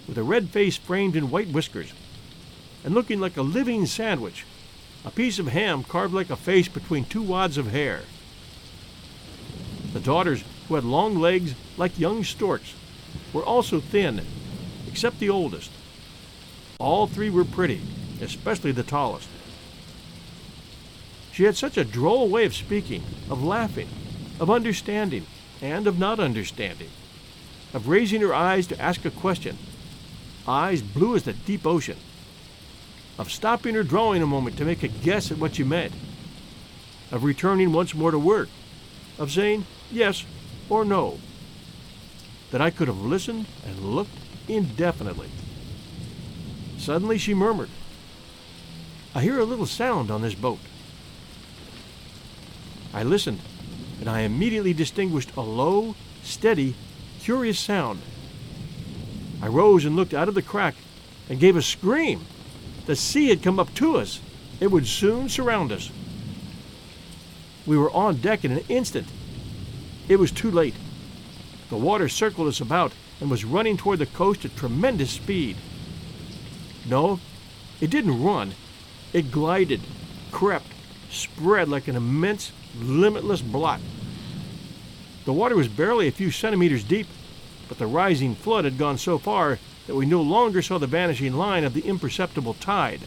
with 0.07 0.17
a 0.17 0.23
red 0.23 0.49
face 0.49 0.77
framed 0.77 1.15
in 1.15 1.29
white 1.29 1.49
whiskers, 1.49 1.93
and 2.83 2.93
looking 2.93 3.19
like 3.19 3.37
a 3.37 3.41
living 3.41 3.85
sandwich, 3.85 4.45
a 5.05 5.11
piece 5.11 5.39
of 5.39 5.47
ham 5.47 5.83
carved 5.83 6.13
like 6.13 6.29
a 6.29 6.35
face 6.35 6.67
between 6.67 7.05
two 7.05 7.21
wads 7.21 7.57
of 7.57 7.71
hair. 7.71 8.01
The 9.93 9.99
daughters, 9.99 10.43
who 10.67 10.75
had 10.75 10.83
long 10.83 11.17
legs 11.17 11.53
like 11.77 11.99
young 11.99 12.23
storks, 12.23 12.73
were 13.31 13.43
also 13.43 13.79
thin, 13.79 14.25
except 14.87 15.19
the 15.19 15.29
oldest. 15.29 15.71
All 16.79 17.07
three 17.07 17.29
were 17.29 17.45
pretty, 17.45 17.81
especially 18.21 18.71
the 18.71 18.83
tallest. 18.83 19.27
She 21.31 21.43
had 21.43 21.57
such 21.57 21.77
a 21.77 21.85
droll 21.85 22.29
way 22.29 22.45
of 22.45 22.55
speaking, 22.55 23.03
of 23.29 23.43
laughing, 23.43 23.89
of 24.39 24.49
understanding, 24.49 25.25
and 25.61 25.87
of 25.87 25.97
not 25.97 26.19
understanding, 26.19 26.89
of 27.73 27.87
raising 27.87 28.21
her 28.21 28.33
eyes 28.33 28.67
to 28.67 28.81
ask 28.81 29.05
a 29.05 29.11
question, 29.11 29.57
eyes 30.47 30.81
blue 30.81 31.15
as 31.15 31.23
the 31.23 31.33
deep 31.33 31.65
ocean, 31.65 31.97
of 33.17 33.31
stopping 33.31 33.73
her 33.73 33.83
drawing 33.83 34.21
a 34.21 34.27
moment 34.27 34.57
to 34.57 34.65
make 34.65 34.83
a 34.83 34.87
guess 34.87 35.31
at 35.31 35.39
what 35.39 35.57
you 35.57 35.65
meant, 35.65 35.93
of 37.11 37.23
returning 37.23 37.71
once 37.71 37.95
more 37.95 38.11
to 38.11 38.19
work, 38.19 38.49
of 39.17 39.31
saying 39.31 39.65
yes 39.91 40.25
or 40.69 40.85
no, 40.85 41.19
that 42.51 42.61
I 42.61 42.69
could 42.69 42.87
have 42.87 43.01
listened 43.01 43.47
and 43.65 43.95
looked 43.95 44.17
indefinitely. 44.47 45.29
Suddenly 46.77 47.17
she 47.17 47.33
murmured, 47.33 47.69
I 49.13 49.21
hear 49.21 49.39
a 49.39 49.45
little 49.45 49.65
sound 49.65 50.11
on 50.11 50.21
this 50.21 50.35
boat. 50.35 50.59
I 52.93 53.03
listened, 53.03 53.39
and 53.99 54.09
I 54.09 54.21
immediately 54.21 54.73
distinguished 54.73 55.35
a 55.35 55.41
low, 55.41 55.95
steady, 56.23 56.75
curious 57.19 57.59
sound. 57.59 58.01
I 59.41 59.47
rose 59.47 59.85
and 59.85 59.95
looked 59.95 60.13
out 60.13 60.27
of 60.27 60.35
the 60.35 60.41
crack 60.41 60.75
and 61.29 61.39
gave 61.39 61.55
a 61.55 61.61
scream. 61.61 62.25
The 62.85 62.95
sea 62.95 63.29
had 63.29 63.43
come 63.43 63.59
up 63.59 63.73
to 63.75 63.97
us. 63.97 64.21
It 64.59 64.71
would 64.71 64.87
soon 64.87 65.29
surround 65.29 65.71
us. 65.71 65.91
We 67.65 67.77
were 67.77 67.91
on 67.91 68.17
deck 68.17 68.45
in 68.45 68.51
an 68.51 68.63
instant. 68.69 69.07
It 70.07 70.17
was 70.17 70.31
too 70.31 70.49
late. 70.49 70.75
The 71.69 71.75
water 71.77 72.07
circled 72.07 72.47
us 72.47 72.61
about 72.61 72.93
and 73.19 73.29
was 73.29 73.43
running 73.43 73.77
toward 73.77 73.99
the 73.99 74.05
coast 74.05 74.45
at 74.45 74.55
tremendous 74.55 75.11
speed. 75.11 75.57
No, 76.87 77.19
it 77.81 77.89
didn't 77.89 78.23
run. 78.23 78.53
It 79.13 79.31
glided, 79.31 79.81
crept, 80.31 80.67
spread 81.09 81.69
like 81.69 81.87
an 81.87 81.95
immense, 81.95 82.51
limitless 82.79 83.41
blot. 83.41 83.81
The 85.25 85.33
water 85.33 85.55
was 85.55 85.67
barely 85.67 86.07
a 86.07 86.11
few 86.11 86.31
centimeters 86.31 86.83
deep, 86.83 87.07
but 87.67 87.77
the 87.77 87.87
rising 87.87 88.35
flood 88.35 88.63
had 88.63 88.77
gone 88.77 88.97
so 88.97 89.17
far 89.17 89.59
that 89.85 89.95
we 89.95 90.05
no 90.05 90.21
longer 90.21 90.61
saw 90.61 90.77
the 90.77 90.87
vanishing 90.87 91.33
line 91.33 91.63
of 91.63 91.73
the 91.73 91.85
imperceptible 91.85 92.53
tide. 92.53 93.01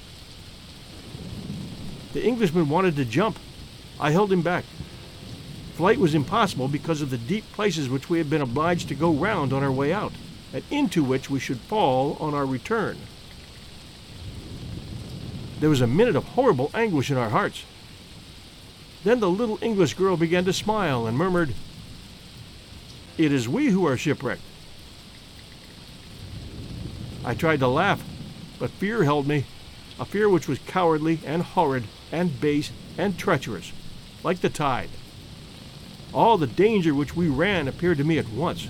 The 2.12 2.24
Englishman 2.24 2.68
wanted 2.68 2.96
to 2.96 3.04
jump. 3.04 3.38
I 3.98 4.10
held 4.10 4.32
him 4.32 4.42
back. 4.42 4.64
Flight 5.74 5.98
was 5.98 6.14
impossible 6.14 6.68
because 6.68 7.00
of 7.00 7.10
the 7.10 7.18
deep 7.18 7.50
places 7.52 7.88
which 7.88 8.10
we 8.10 8.18
had 8.18 8.28
been 8.28 8.42
obliged 8.42 8.88
to 8.88 8.94
go 8.94 9.12
round 9.12 9.52
on 9.52 9.62
our 9.62 9.72
way 9.72 9.92
out, 9.92 10.12
and 10.52 10.62
into 10.70 11.02
which 11.02 11.30
we 11.30 11.38
should 11.38 11.60
fall 11.60 12.16
on 12.20 12.34
our 12.34 12.44
return. 12.44 12.98
There 15.60 15.68
was 15.68 15.82
a 15.82 15.86
minute 15.86 16.16
of 16.16 16.24
horrible 16.24 16.70
anguish 16.72 17.10
in 17.10 17.18
our 17.18 17.28
hearts. 17.28 17.64
Then 19.04 19.20
the 19.20 19.30
little 19.30 19.58
English 19.60 19.92
girl 19.94 20.16
began 20.16 20.46
to 20.46 20.54
smile 20.54 21.06
and 21.06 21.16
murmured, 21.16 21.54
It 23.18 23.30
is 23.30 23.46
we 23.46 23.66
who 23.68 23.86
are 23.86 23.98
shipwrecked. 23.98 24.40
I 27.24 27.34
tried 27.34 27.60
to 27.60 27.68
laugh, 27.68 28.02
but 28.58 28.70
fear 28.70 29.04
held 29.04 29.26
me, 29.26 29.44
a 29.98 30.06
fear 30.06 30.30
which 30.30 30.48
was 30.48 30.58
cowardly 30.60 31.20
and 31.26 31.42
horrid 31.42 31.84
and 32.10 32.40
base 32.40 32.70
and 32.96 33.18
treacherous, 33.18 33.72
like 34.24 34.40
the 34.40 34.48
tide. 34.48 34.88
All 36.14 36.38
the 36.38 36.46
danger 36.46 36.94
which 36.94 37.14
we 37.14 37.28
ran 37.28 37.68
appeared 37.68 37.98
to 37.98 38.04
me 38.04 38.18
at 38.18 38.30
once. 38.30 38.66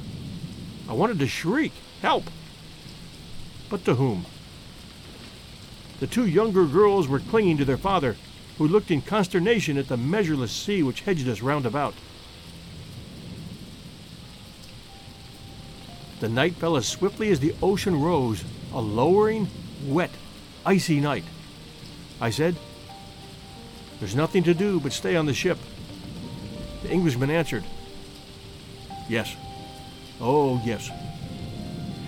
I 0.88 0.92
wanted 0.92 1.20
to 1.20 1.28
shriek, 1.28 1.72
Help! 2.02 2.24
But 3.68 3.84
to 3.84 3.94
whom? 3.94 4.26
The 6.00 6.06
two 6.06 6.26
younger 6.26 6.64
girls 6.64 7.06
were 7.06 7.20
clinging 7.20 7.58
to 7.58 7.64
their 7.64 7.76
father, 7.76 8.16
who 8.56 8.66
looked 8.66 8.90
in 8.90 9.02
consternation 9.02 9.76
at 9.76 9.88
the 9.88 9.96
measureless 9.96 10.50
sea 10.50 10.82
which 10.82 11.02
hedged 11.02 11.28
us 11.28 11.42
round 11.42 11.66
about. 11.66 11.94
The 16.20 16.28
night 16.28 16.54
fell 16.54 16.76
as 16.76 16.86
swiftly 16.86 17.30
as 17.30 17.40
the 17.40 17.54
ocean 17.62 18.00
rose, 18.00 18.44
a 18.72 18.80
lowering, 18.80 19.48
wet, 19.86 20.10
icy 20.66 21.00
night. 21.00 21.24
I 22.20 22.30
said, 22.30 22.56
There's 23.98 24.14
nothing 24.14 24.42
to 24.44 24.54
do 24.54 24.80
but 24.80 24.92
stay 24.92 25.16
on 25.16 25.26
the 25.26 25.34
ship. 25.34 25.58
The 26.82 26.90
Englishman 26.90 27.30
answered, 27.30 27.64
Yes. 29.08 29.34
Oh, 30.20 30.60
yes. 30.64 30.90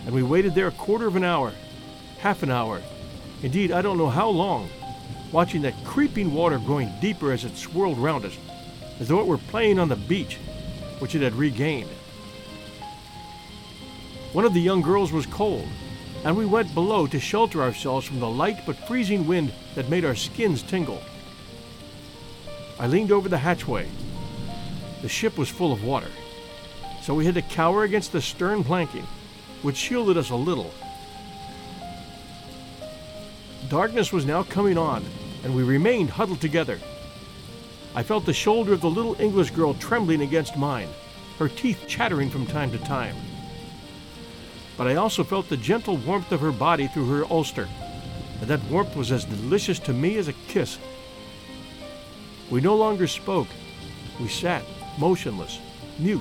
And 0.05 0.15
we 0.15 0.23
waited 0.23 0.55
there 0.55 0.69
a 0.69 0.73
quarter 0.73 1.07
of 1.07 1.17
an 1.17 1.25
hour, 1.25 1.53
half 2.19 2.43
an 2.43 2.51
hour, 2.51 2.83
indeed, 3.43 3.73
I 3.73 3.83
don't 3.83 3.99
know 3.99 4.09
how 4.09 4.29
long, 4.29 4.69
watching 5.31 5.63
that 5.63 5.85
creeping 5.85 6.33
water 6.33 6.59
growing 6.59 6.93
deeper 7.01 7.33
as 7.33 7.45
it 7.45 7.57
swirled 7.57 7.99
round 7.99 8.25
us, 8.25 8.37
as 9.01 9.09
though 9.09 9.21
it 9.21 9.27
were 9.27 9.39
playing 9.39 9.79
on 9.79 9.89
the 9.89 9.97
beach, 9.97 10.39
which 10.99 11.15
it 11.15 11.23
had 11.23 11.35
regained. 11.35 11.91
One 14.33 14.45
of 14.45 14.55
the 14.55 14.61
young 14.61 14.83
girls 14.83 15.13
was 15.13 15.27
cold, 15.27 15.69
and 16.25 16.37
we 16.37 16.47
went 16.47 16.75
below 16.75 17.07
to 17.07 17.21
shelter 17.21 17.63
ourselves 17.63 18.07
from 18.07 18.21
the 18.21 18.29
light 18.29 18.65
but 18.65 18.77
freezing 18.87 19.27
wind 19.27 19.53
that 19.75 19.89
made 19.89 20.05
our 20.05 20.15
skins 20.15 20.63
tingle. 20.63 21.03
I 22.79 22.87
leaned 22.87 23.13
over 23.13 23.29
the 23.29 23.39
hatchway 23.39 23.89
the 25.03 25.09
ship 25.09 25.37
was 25.37 25.49
full 25.49 25.73
of 25.73 25.83
water, 25.83 26.11
so 27.03 27.13
we 27.13 27.27
had 27.27 27.35
to 27.35 27.43
cower 27.43 27.83
against 27.83 28.13
the 28.13 28.23
stern 28.23 28.63
planking, 28.63 29.05
which 29.63 29.77
shielded 29.77 30.17
us 30.17 30.31
a 30.31 30.37
little. 30.37 30.73
Darkness 33.73 34.13
was 34.13 34.27
now 34.27 34.43
coming 34.43 34.77
on, 34.77 35.03
and 35.45 35.57
we 35.57 35.63
remained 35.63 36.11
huddled 36.11 36.43
together. 36.43 36.79
I 37.95 38.03
felt 38.03 38.27
the 38.27 38.33
shoulder 38.35 38.75
of 38.75 38.83
the 38.83 38.91
little 38.91 39.19
English 39.19 39.51
girl 39.53 39.73
trembling 39.73 40.21
against 40.21 40.59
mine, 40.59 40.91
her 41.39 41.49
teeth 41.49 41.87
chattering 41.89 42.29
from 42.29 42.45
time 42.45 42.71
to 42.73 42.79
time. 42.79 43.17
But 44.77 44.89
I 44.89 44.97
also 44.97 45.25
felt 45.25 45.49
the 45.49 45.57
gentle 45.57 45.97
warmth 45.97 46.33
of 46.33 46.41
her 46.41 46.53
body 46.53 46.87
through 46.87 47.09
her 47.09 47.25
ulster, 47.33 47.67
and 48.43 48.51
that 48.51 48.63
warmth 48.65 48.95
was 48.95 49.11
as 49.11 49.25
delicious 49.25 49.79
to 49.79 49.95
me 49.95 50.19
as 50.19 50.29
a 50.29 50.35
kiss. 50.49 50.77
We 52.51 52.61
no 52.61 52.77
longer 52.77 53.07
spoke. 53.07 53.49
We 54.21 54.29
sat, 54.29 54.65
motionless, 54.99 55.59
mute, 55.99 56.21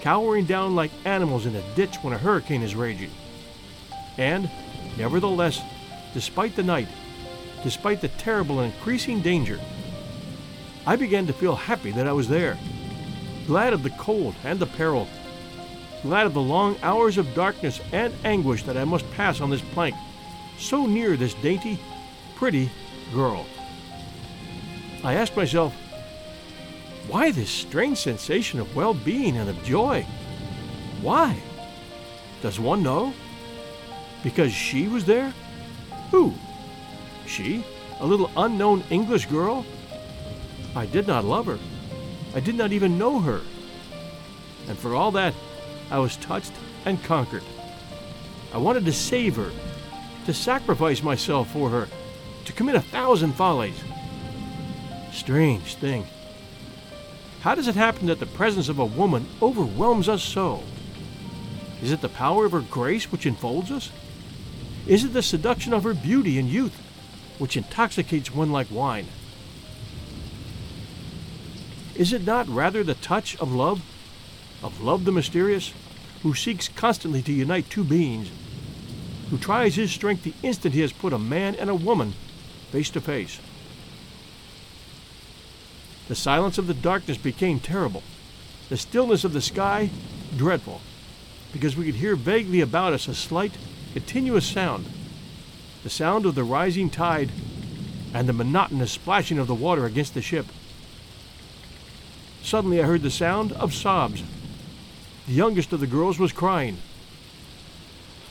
cowering 0.00 0.46
down 0.46 0.74
like 0.74 0.90
animals 1.04 1.46
in 1.46 1.54
a 1.54 1.74
ditch 1.76 1.94
when 2.02 2.12
a 2.12 2.18
hurricane 2.18 2.62
is 2.62 2.74
raging. 2.74 3.12
And, 4.18 4.50
nevertheless, 4.98 5.62
despite 6.14 6.56
the 6.56 6.62
night, 6.62 6.88
despite 7.62 8.00
the 8.00 8.08
terrible 8.08 8.60
and 8.60 8.72
increasing 8.72 9.20
danger, 9.20 9.58
I 10.86 10.96
began 10.96 11.26
to 11.26 11.32
feel 11.32 11.54
happy 11.54 11.92
that 11.92 12.06
I 12.06 12.12
was 12.12 12.28
there, 12.28 12.58
glad 13.46 13.72
of 13.72 13.82
the 13.82 13.90
cold 13.90 14.34
and 14.44 14.58
the 14.58 14.66
peril, 14.66 15.08
glad 16.02 16.26
of 16.26 16.34
the 16.34 16.40
long 16.40 16.76
hours 16.82 17.18
of 17.18 17.34
darkness 17.34 17.80
and 17.92 18.12
anguish 18.24 18.64
that 18.64 18.76
I 18.76 18.84
must 18.84 19.10
pass 19.12 19.40
on 19.40 19.50
this 19.50 19.60
plank, 19.60 19.94
so 20.58 20.86
near 20.86 21.16
this 21.16 21.34
dainty, 21.34 21.78
pretty 22.34 22.70
girl. 23.12 23.46
I 25.04 25.14
asked 25.14 25.36
myself, 25.36 25.74
why 27.08 27.30
this 27.32 27.50
strange 27.50 27.98
sensation 27.98 28.60
of 28.60 28.76
well 28.76 28.94
being 28.94 29.36
and 29.36 29.50
of 29.50 29.62
joy? 29.64 30.06
Why? 31.00 31.36
Does 32.42 32.60
one 32.60 32.82
know? 32.82 33.12
Because 34.22 34.52
she 34.52 34.86
was 34.88 35.04
there? 35.04 35.32
Who? 36.12 36.34
She? 37.26 37.64
A 37.98 38.06
little 38.06 38.30
unknown 38.36 38.84
English 38.90 39.26
girl? 39.26 39.64
I 40.76 40.86
did 40.86 41.06
not 41.06 41.24
love 41.24 41.46
her. 41.46 41.58
I 42.34 42.40
did 42.40 42.54
not 42.54 42.72
even 42.72 42.98
know 42.98 43.18
her. 43.20 43.40
And 44.68 44.78
for 44.78 44.94
all 44.94 45.10
that, 45.12 45.34
I 45.90 45.98
was 45.98 46.16
touched 46.16 46.52
and 46.84 47.02
conquered. 47.02 47.42
I 48.52 48.58
wanted 48.58 48.84
to 48.84 48.92
save 48.92 49.36
her, 49.36 49.50
to 50.26 50.34
sacrifice 50.34 51.02
myself 51.02 51.50
for 51.50 51.70
her, 51.70 51.88
to 52.44 52.52
commit 52.52 52.74
a 52.74 52.80
thousand 52.80 53.32
follies. 53.32 53.82
Strange 55.12 55.76
thing. 55.76 56.06
How 57.40 57.54
does 57.54 57.68
it 57.68 57.74
happen 57.74 58.06
that 58.06 58.20
the 58.20 58.26
presence 58.26 58.68
of 58.68 58.78
a 58.78 58.84
woman 58.84 59.26
overwhelms 59.40 60.08
us 60.08 60.22
so? 60.22 60.62
Is 61.82 61.90
it 61.90 62.02
the 62.02 62.08
power 62.08 62.44
of 62.44 62.52
her 62.52 62.60
grace 62.60 63.10
which 63.10 63.26
enfolds 63.26 63.70
us? 63.70 63.90
Is 64.86 65.04
it 65.04 65.12
the 65.12 65.22
seduction 65.22 65.72
of 65.72 65.84
her 65.84 65.94
beauty 65.94 66.38
and 66.38 66.48
youth 66.48 66.76
which 67.38 67.56
intoxicates 67.56 68.34
one 68.34 68.50
like 68.50 68.70
wine? 68.70 69.06
Is 71.94 72.12
it 72.12 72.24
not 72.24 72.48
rather 72.48 72.82
the 72.82 72.94
touch 72.94 73.36
of 73.36 73.52
love, 73.52 73.82
of 74.62 74.80
love 74.80 75.04
the 75.04 75.12
mysterious, 75.12 75.72
who 76.22 76.34
seeks 76.34 76.68
constantly 76.68 77.22
to 77.22 77.32
unite 77.32 77.68
two 77.68 77.84
beings, 77.84 78.30
who 79.30 79.38
tries 79.38 79.74
his 79.74 79.92
strength 79.92 80.24
the 80.24 80.34
instant 80.42 80.74
he 80.74 80.80
has 80.80 80.92
put 80.92 81.12
a 81.12 81.18
man 81.18 81.54
and 81.54 81.68
a 81.68 81.74
woman 81.74 82.14
face 82.70 82.90
to 82.90 83.00
face. 83.00 83.38
The 86.08 86.14
silence 86.14 86.58
of 86.58 86.66
the 86.66 86.74
darkness 86.74 87.18
became 87.18 87.60
terrible, 87.60 88.02
the 88.68 88.76
stillness 88.76 89.24
of 89.24 89.32
the 89.32 89.40
sky 89.40 89.90
dreadful, 90.36 90.80
because 91.52 91.76
we 91.76 91.86
could 91.86 91.94
hear 91.96 92.16
vaguely 92.16 92.60
about 92.60 92.92
us 92.92 93.08
a 93.08 93.14
slight, 93.14 93.52
continuous 93.92 94.46
sound 94.46 94.86
the 95.82 95.90
sound 95.90 96.26
of 96.26 96.34
the 96.34 96.44
rising 96.44 96.88
tide 96.88 97.30
and 98.14 98.28
the 98.28 98.32
monotonous 98.32 98.92
splashing 98.92 99.38
of 99.38 99.46
the 99.46 99.54
water 99.54 99.84
against 99.84 100.14
the 100.14 100.22
ship. 100.22 100.46
Suddenly 102.42 102.80
I 102.80 102.86
heard 102.86 103.02
the 103.02 103.10
sound 103.10 103.52
of 103.52 103.74
sobs. 103.74 104.22
The 105.26 105.32
youngest 105.32 105.72
of 105.72 105.80
the 105.80 105.86
girls 105.86 106.18
was 106.18 106.32
crying. 106.32 106.78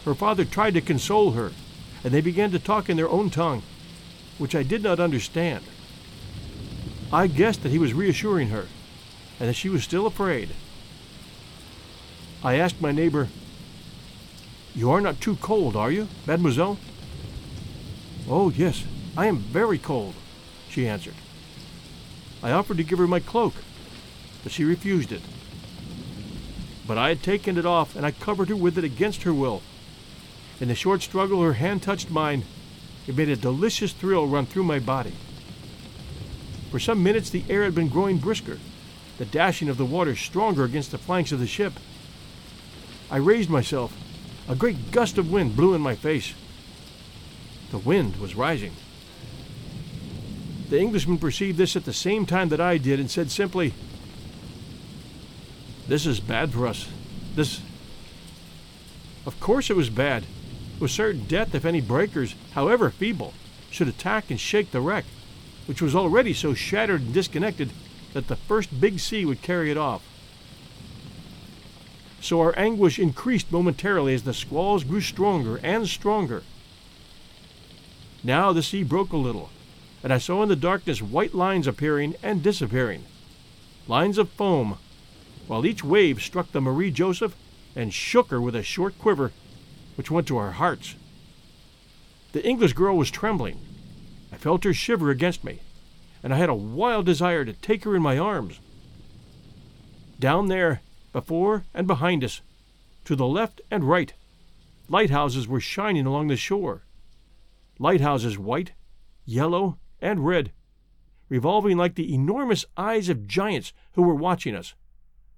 Her 0.06 0.14
father 0.14 0.46
tried 0.46 0.76
to 0.76 0.82
console 0.82 1.32
her, 1.32 1.52
and 2.04 2.14
they 2.14 2.22
began 2.22 2.52
to 2.52 2.60
talk 2.60 2.90
in 2.90 2.98
their 2.98 3.10
own 3.10 3.30
tongue, 3.30 3.64
which 4.38 4.56
I 4.56 4.64
did 4.64 4.84
not 4.84 5.00
understand. 5.00 5.64
I 7.12 7.28
guessed 7.28 7.64
that 7.64 7.72
he 7.72 7.80
was 7.80 7.94
reassuring 7.94 8.50
her, 8.50 8.68
and 9.40 9.50
that 9.50 9.56
she 9.56 9.70
was 9.70 9.84
still 9.84 10.06
afraid. 10.06 10.50
I 12.44 12.56
asked 12.56 12.82
my 12.82 12.92
neighbor, 12.92 13.28
You 14.74 14.92
are 14.92 15.02
not 15.02 15.20
too 15.20 15.36
cold, 15.38 15.76
are 15.76 15.92
you, 15.92 16.08
mademoiselle? 16.26 16.78
Oh, 18.30 18.50
yes, 18.50 18.86
I 19.18 19.28
am 19.28 19.38
very 19.38 19.78
cold, 19.78 20.14
she 20.70 20.88
answered. 20.88 21.16
I 22.42 22.52
offered 22.52 22.78
to 22.78 22.84
give 22.84 23.00
her 23.00 23.08
my 23.08 23.20
cloak, 23.20 23.54
but 24.44 24.52
she 24.52 24.64
refused 24.64 25.12
it. 25.12 25.22
But 26.88 26.98
I 26.98 27.10
had 27.10 27.22
taken 27.22 27.58
it 27.58 27.66
off, 27.66 27.96
and 27.96 28.06
I 28.06 28.12
covered 28.12 28.50
her 28.50 28.56
with 28.56 28.78
it 28.78 28.84
against 28.84 29.24
her 29.24 29.34
will. 29.34 29.62
In 30.60 30.68
the 30.70 30.76
short 30.76 31.02
struggle, 31.02 31.42
her 31.42 31.54
hand 31.54 31.84
touched 31.84 32.10
mine. 32.10 32.44
It 33.08 33.18
made 33.18 33.30
a 33.30 33.36
delicious 33.36 33.92
thrill 33.92 34.28
run 34.28 34.46
through 34.46 34.64
my 34.64 34.80
body. 34.80 35.14
For 36.70 36.80
some 36.80 37.04
minutes, 37.04 37.30
the 37.30 37.44
air 37.50 37.64
had 37.64 37.76
been 37.76 37.90
growing 37.90 38.18
brisker, 38.18 38.60
the 39.18 39.26
dashing 39.26 39.70
of 39.70 39.78
the 39.78 39.86
water 39.86 40.16
stronger 40.16 40.64
against 40.64 40.92
the 40.92 40.98
flanks 40.98 41.32
of 41.32 41.40
the 41.40 41.48
ship. 41.48 41.74
I 43.10 43.18
raised 43.18 43.50
myself. 43.50 43.94
A 44.52 44.56
great 44.56 44.92
gust 44.92 45.18
of 45.18 45.32
wind 45.32 45.56
blew 45.56 45.74
in 45.76 45.80
my 45.80 45.96
face. 45.96 46.34
The 47.70 47.78
wind 47.78 48.18
was 48.18 48.36
rising. 48.36 48.74
The 50.70 50.78
Englishman 50.78 51.20
perceived 51.20 51.58
this 51.58 51.78
at 51.78 51.86
the 51.86 51.94
same 51.94 52.26
time 52.26 52.50
that 52.50 52.60
I 52.60 52.78
did 52.78 53.00
and 53.00 53.10
said 53.10 53.32
simply, 53.32 53.74
This 55.88 56.06
is 56.06 56.20
bad 56.20 56.52
for 56.52 56.68
us. 56.68 56.90
This. 57.34 57.62
Of 59.26 59.40
course 59.40 59.70
it 59.70 59.78
was 59.78 59.90
bad. 59.90 60.24
It 60.76 60.82
was 60.82 60.92
certain 60.92 61.24
death 61.24 61.56
if 61.56 61.64
any 61.64 61.80
breakers, 61.80 62.36
however 62.54 62.90
feeble, 62.90 63.34
should 63.70 63.88
attack 63.88 64.30
and 64.30 64.38
shake 64.38 64.72
the 64.72 64.82
wreck, 64.82 65.06
which 65.66 65.82
was 65.82 65.96
already 65.96 66.34
so 66.34 66.54
shattered 66.54 67.00
and 67.00 67.14
disconnected 67.14 67.70
that 68.12 68.28
the 68.28 68.36
first 68.36 68.82
big 68.82 69.00
sea 69.00 69.24
would 69.24 69.42
carry 69.42 69.72
it 69.72 69.78
off. 69.78 70.11
So 72.22 72.40
our 72.40 72.58
anguish 72.58 73.00
increased 73.00 73.52
momentarily 73.52 74.14
as 74.14 74.24
the 74.24 74.34
squalls 74.34 74.84
grew 74.84 75.02
stronger 75.02 75.60
and 75.64 75.88
stronger. 75.88 76.44
Now 78.24 78.54
the 78.54 78.62
sea 78.62 78.84
broke 78.84 79.12
a 79.12 79.18
little, 79.18 79.50
and 80.04 80.14
I 80.14 80.20
saw 80.20 80.44
in 80.44 80.50
the 80.50 80.56
darkness 80.56 81.02
white 81.02 81.34
lines 81.34 81.66
appearing 81.66 82.16
and 82.22 82.44
disappearing. 82.44 83.06
Lines 83.88 84.20
of 84.20 84.30
foam, 84.30 84.78
while 85.48 85.66
each 85.66 85.84
wave 85.84 86.22
struck 86.22 86.52
the 86.52 86.62
Marie 86.62 86.92
Joseph 86.92 87.36
and 87.76 87.92
shook 87.92 88.30
her 88.30 88.40
with 88.40 88.56
a 88.56 88.62
short 88.62 88.98
quiver 89.00 89.32
which 89.96 90.12
went 90.12 90.28
to 90.28 90.38
our 90.38 90.52
hearts. 90.52 90.96
The 92.34 92.46
English 92.46 92.74
girl 92.74 92.96
was 92.96 93.10
trembling. 93.10 93.60
I 94.32 94.38
felt 94.38 94.64
her 94.64 94.74
shiver 94.74 95.10
against 95.10 95.44
me, 95.44 95.60
and 96.22 96.34
I 96.34 96.38
had 96.38 96.50
a 96.50 96.56
wild 96.56 97.08
desire 97.08 97.44
to 97.44 97.54
take 97.54 97.84
her 97.84 97.96
in 97.96 98.02
my 98.04 98.18
arms. 98.18 98.60
Down 100.20 100.48
there, 100.48 100.82
before 101.12 101.66
and 101.74 101.88
behind 101.88 102.24
us, 102.24 102.42
to 103.06 103.16
the 103.16 103.28
left 103.28 103.62
and 103.70 103.84
right, 103.84 104.14
lighthouses 104.88 105.48
were 105.48 105.60
shining 105.60 106.06
along 106.06 106.28
the 106.28 106.38
shore 106.38 106.84
lighthouses 107.82 108.38
white, 108.38 108.74
yellow, 109.26 109.80
and 110.00 110.24
red, 110.24 110.52
revolving 111.30 111.78
like 111.78 111.96
the 111.96 112.14
enormous 112.14 112.64
eyes 112.78 113.10
of 113.10 113.28
giants 113.28 113.74
who 113.94 114.04
were 114.04 114.14
watching 114.14 114.56
us, 114.56 114.76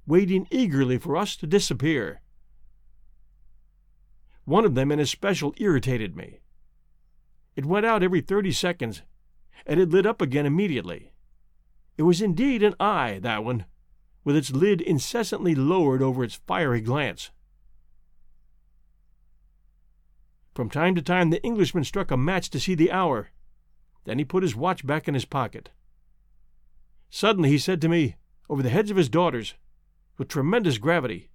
waiting 0.05 0.45
eagerly 0.51 0.97
for 0.97 1.15
us 1.15 1.37
to 1.37 1.47
disappear. 1.47 2.19
One 4.43 4.65
of 4.65 4.75
them 4.75 4.91
in 4.91 4.99
especial 4.99 5.53
irritated 5.55 6.17
me. 6.17 6.41
It 7.55 7.65
went 7.65 7.85
out 7.85 8.03
every 8.03 8.19
thirty 8.19 8.51
seconds, 8.51 9.03
and 9.65 9.79
it 9.79 9.89
lit 9.89 10.05
up 10.05 10.21
again 10.21 10.45
immediately. 10.45 11.13
It 11.97 12.03
was 12.03 12.21
indeed 12.21 12.61
an 12.61 12.75
eye, 12.77 13.19
that 13.21 13.45
one, 13.45 13.63
with 14.23 14.35
its 14.35 14.51
lid 14.51 14.81
incessantly 14.81 15.55
lowered 15.55 16.01
over 16.01 16.23
its 16.23 16.35
fiery 16.35 16.81
glance. 16.81 17.31
From 20.55 20.69
time 20.69 20.95
to 20.95 21.01
time, 21.01 21.29
the 21.29 21.43
Englishman 21.43 21.83
struck 21.83 22.11
a 22.11 22.17
match 22.17 22.49
to 22.51 22.59
see 22.59 22.75
the 22.75 22.91
hour. 22.91 23.29
Then 24.05 24.19
he 24.19 24.25
put 24.25 24.43
his 24.43 24.55
watch 24.55 24.85
back 24.85 25.07
in 25.07 25.13
his 25.13 25.25
pocket. 25.25 25.71
Suddenly 27.09 27.49
he 27.49 27.57
said 27.57 27.81
to 27.81 27.89
me, 27.89 28.15
over 28.49 28.61
the 28.61 28.69
heads 28.69 28.91
of 28.91 28.97
his 28.97 29.09
daughters, 29.09 29.55
with 30.17 30.27
tremendous 30.27 30.77
gravity, 30.77 31.29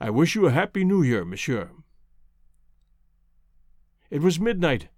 I 0.00 0.10
wish 0.10 0.34
you 0.34 0.46
a 0.46 0.50
happy 0.50 0.84
new 0.84 1.02
year, 1.02 1.24
monsieur. 1.24 1.70
It 4.10 4.20
was 4.20 4.40
midnight. 4.40 4.88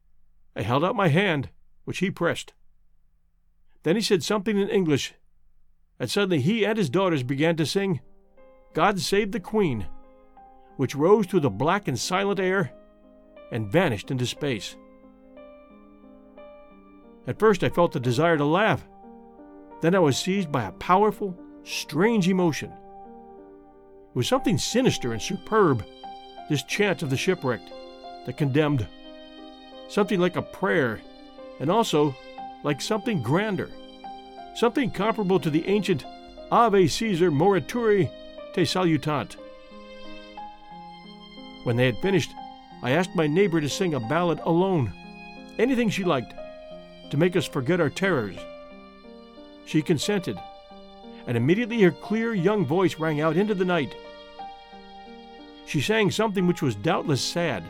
I 0.56 0.62
held 0.62 0.82
out 0.82 0.96
my 0.96 1.08
hand, 1.08 1.50
which 1.84 1.98
he 1.98 2.10
pressed. 2.10 2.54
Then 3.82 3.96
he 3.96 4.02
said 4.02 4.22
something 4.22 4.58
in 4.58 4.68
English, 4.70 5.14
and 5.98 6.10
suddenly 6.10 6.40
he 6.40 6.64
and 6.64 6.78
his 6.78 6.90
daughters 6.90 7.22
began 7.22 7.56
to 7.56 7.66
sing, 7.66 8.00
God 8.72 9.00
Save 9.00 9.32
the 9.32 9.40
Queen 9.40 9.86
which 10.76 10.94
rose 10.94 11.26
through 11.26 11.40
the 11.40 11.50
black 11.50 11.88
and 11.88 11.98
silent 11.98 12.40
air 12.40 12.72
and 13.52 13.70
vanished 13.70 14.10
into 14.10 14.26
space. 14.26 14.76
At 17.26 17.38
first, 17.38 17.64
I 17.64 17.68
felt 17.68 17.92
the 17.92 18.00
desire 18.00 18.36
to 18.36 18.44
laugh. 18.44 18.86
Then 19.80 19.94
I 19.94 19.98
was 19.98 20.18
seized 20.18 20.50
by 20.50 20.64
a 20.64 20.72
powerful, 20.72 21.38
strange 21.62 22.28
emotion. 22.28 22.70
It 22.70 24.16
was 24.16 24.28
something 24.28 24.58
sinister 24.58 25.12
and 25.12 25.22
superb, 25.22 25.84
this 26.48 26.62
chant 26.62 27.02
of 27.02 27.10
the 27.10 27.16
shipwrecked, 27.16 27.70
the 28.26 28.32
condemned. 28.32 28.86
Something 29.88 30.20
like 30.20 30.36
a 30.36 30.42
prayer, 30.42 31.00
and 31.60 31.70
also 31.70 32.14
like 32.62 32.80
something 32.80 33.22
grander, 33.22 33.70
something 34.54 34.90
comparable 34.90 35.40
to 35.40 35.50
the 35.50 35.66
ancient 35.68 36.04
Ave 36.50 36.86
Caesar 36.86 37.30
morituri 37.30 38.10
te 38.54 38.62
salutant. 38.62 39.36
When 41.64 41.76
they 41.76 41.86
had 41.86 41.98
finished, 41.98 42.30
I 42.82 42.90
asked 42.90 43.16
my 43.16 43.26
neighbor 43.26 43.60
to 43.60 43.68
sing 43.68 43.94
a 43.94 44.00
ballad 44.00 44.40
alone, 44.44 44.92
anything 45.58 45.88
she 45.88 46.04
liked, 46.04 46.34
to 47.10 47.16
make 47.16 47.36
us 47.36 47.46
forget 47.46 47.80
our 47.80 47.90
terrors. 47.90 48.36
She 49.64 49.80
consented, 49.80 50.38
and 51.26 51.36
immediately 51.36 51.80
her 51.82 51.90
clear 51.90 52.34
young 52.34 52.66
voice 52.66 52.98
rang 52.98 53.20
out 53.20 53.36
into 53.36 53.54
the 53.54 53.64
night. 53.64 53.96
She 55.66 55.80
sang 55.80 56.10
something 56.10 56.46
which 56.46 56.60
was 56.60 56.74
doubtless 56.74 57.22
sad, 57.22 57.64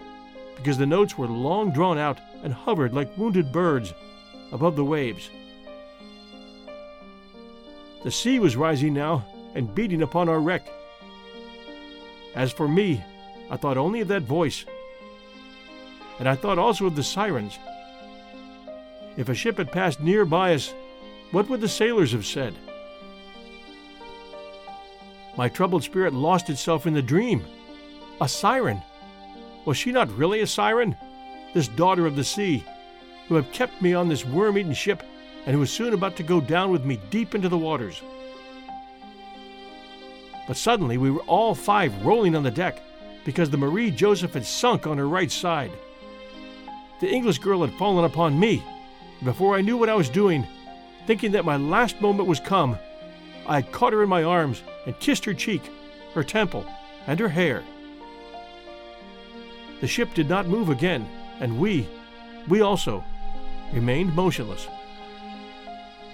because 0.56 0.76
the 0.76 0.86
notes 0.86 1.16
were 1.16 1.28
long 1.28 1.70
drawn 1.72 1.96
out 1.96 2.18
and 2.42 2.52
hovered 2.52 2.92
like 2.92 3.16
wounded 3.16 3.52
birds 3.52 3.94
above 4.50 4.74
the 4.74 4.84
waves. 4.84 5.30
The 8.04 8.10
sea 8.10 8.38
was 8.38 8.54
rising 8.54 8.92
now 8.92 9.24
and 9.54 9.74
beating 9.74 10.02
upon 10.02 10.28
our 10.28 10.38
wreck. 10.38 10.68
As 12.34 12.52
for 12.52 12.68
me, 12.68 13.02
I 13.50 13.56
thought 13.56 13.78
only 13.78 14.02
of 14.02 14.08
that 14.08 14.22
voice. 14.22 14.66
And 16.18 16.28
I 16.28 16.36
thought 16.36 16.58
also 16.58 16.86
of 16.86 16.96
the 16.96 17.02
sirens. 17.02 17.58
If 19.16 19.30
a 19.30 19.34
ship 19.34 19.56
had 19.56 19.72
passed 19.72 20.00
near 20.00 20.26
by 20.26 20.54
us, 20.54 20.74
what 21.30 21.48
would 21.48 21.62
the 21.62 21.68
sailors 21.68 22.12
have 22.12 22.26
said? 22.26 22.54
My 25.36 25.48
troubled 25.48 25.82
spirit 25.82 26.12
lost 26.12 26.50
itself 26.50 26.86
in 26.86 26.92
the 26.92 27.02
dream. 27.02 27.42
A 28.20 28.28
siren! 28.28 28.82
Was 29.64 29.78
she 29.78 29.92
not 29.92 30.12
really 30.16 30.40
a 30.42 30.46
siren? 30.46 30.94
This 31.54 31.68
daughter 31.68 32.06
of 32.06 32.16
the 32.16 32.24
sea, 32.24 32.64
who 33.28 33.34
had 33.36 33.50
kept 33.52 33.80
me 33.80 33.94
on 33.94 34.08
this 34.08 34.26
worm 34.26 34.58
eaten 34.58 34.74
ship 34.74 35.02
and 35.46 35.54
who 35.54 35.60
was 35.60 35.70
soon 35.70 35.94
about 35.94 36.16
to 36.16 36.22
go 36.22 36.40
down 36.40 36.70
with 36.70 36.84
me 36.84 36.98
deep 37.10 37.34
into 37.34 37.48
the 37.48 37.58
waters. 37.58 38.02
But 40.46 40.56
suddenly 40.56 40.98
we 40.98 41.10
were 41.10 41.22
all 41.22 41.54
five 41.54 42.04
rolling 42.04 42.36
on 42.36 42.42
the 42.42 42.50
deck 42.50 42.80
because 43.24 43.50
the 43.50 43.56
Marie 43.56 43.90
Joseph 43.90 44.34
had 44.34 44.44
sunk 44.44 44.86
on 44.86 44.98
her 44.98 45.08
right 45.08 45.30
side. 45.30 45.72
The 47.00 47.10
English 47.10 47.38
girl 47.38 47.62
had 47.62 47.78
fallen 47.78 48.04
upon 48.04 48.38
me. 48.38 48.62
Before 49.22 49.56
I 49.56 49.62
knew 49.62 49.76
what 49.76 49.88
I 49.88 49.94
was 49.94 50.08
doing, 50.08 50.46
thinking 51.06 51.32
that 51.32 51.44
my 51.44 51.56
last 51.56 52.00
moment 52.00 52.28
was 52.28 52.40
come, 52.40 52.78
I 53.46 53.56
had 53.56 53.72
caught 53.72 53.92
her 53.92 54.02
in 54.02 54.08
my 54.08 54.22
arms 54.22 54.62
and 54.86 54.98
kissed 55.00 55.24
her 55.24 55.34
cheek, 55.34 55.62
her 56.14 56.24
temple, 56.24 56.66
and 57.06 57.18
her 57.20 57.28
hair. 57.28 57.62
The 59.80 59.86
ship 59.86 60.14
did 60.14 60.28
not 60.28 60.46
move 60.46 60.68
again, 60.68 61.06
and 61.40 61.58
we, 61.58 61.86
we 62.48 62.60
also, 62.60 63.04
remained 63.72 64.14
motionless. 64.14 64.66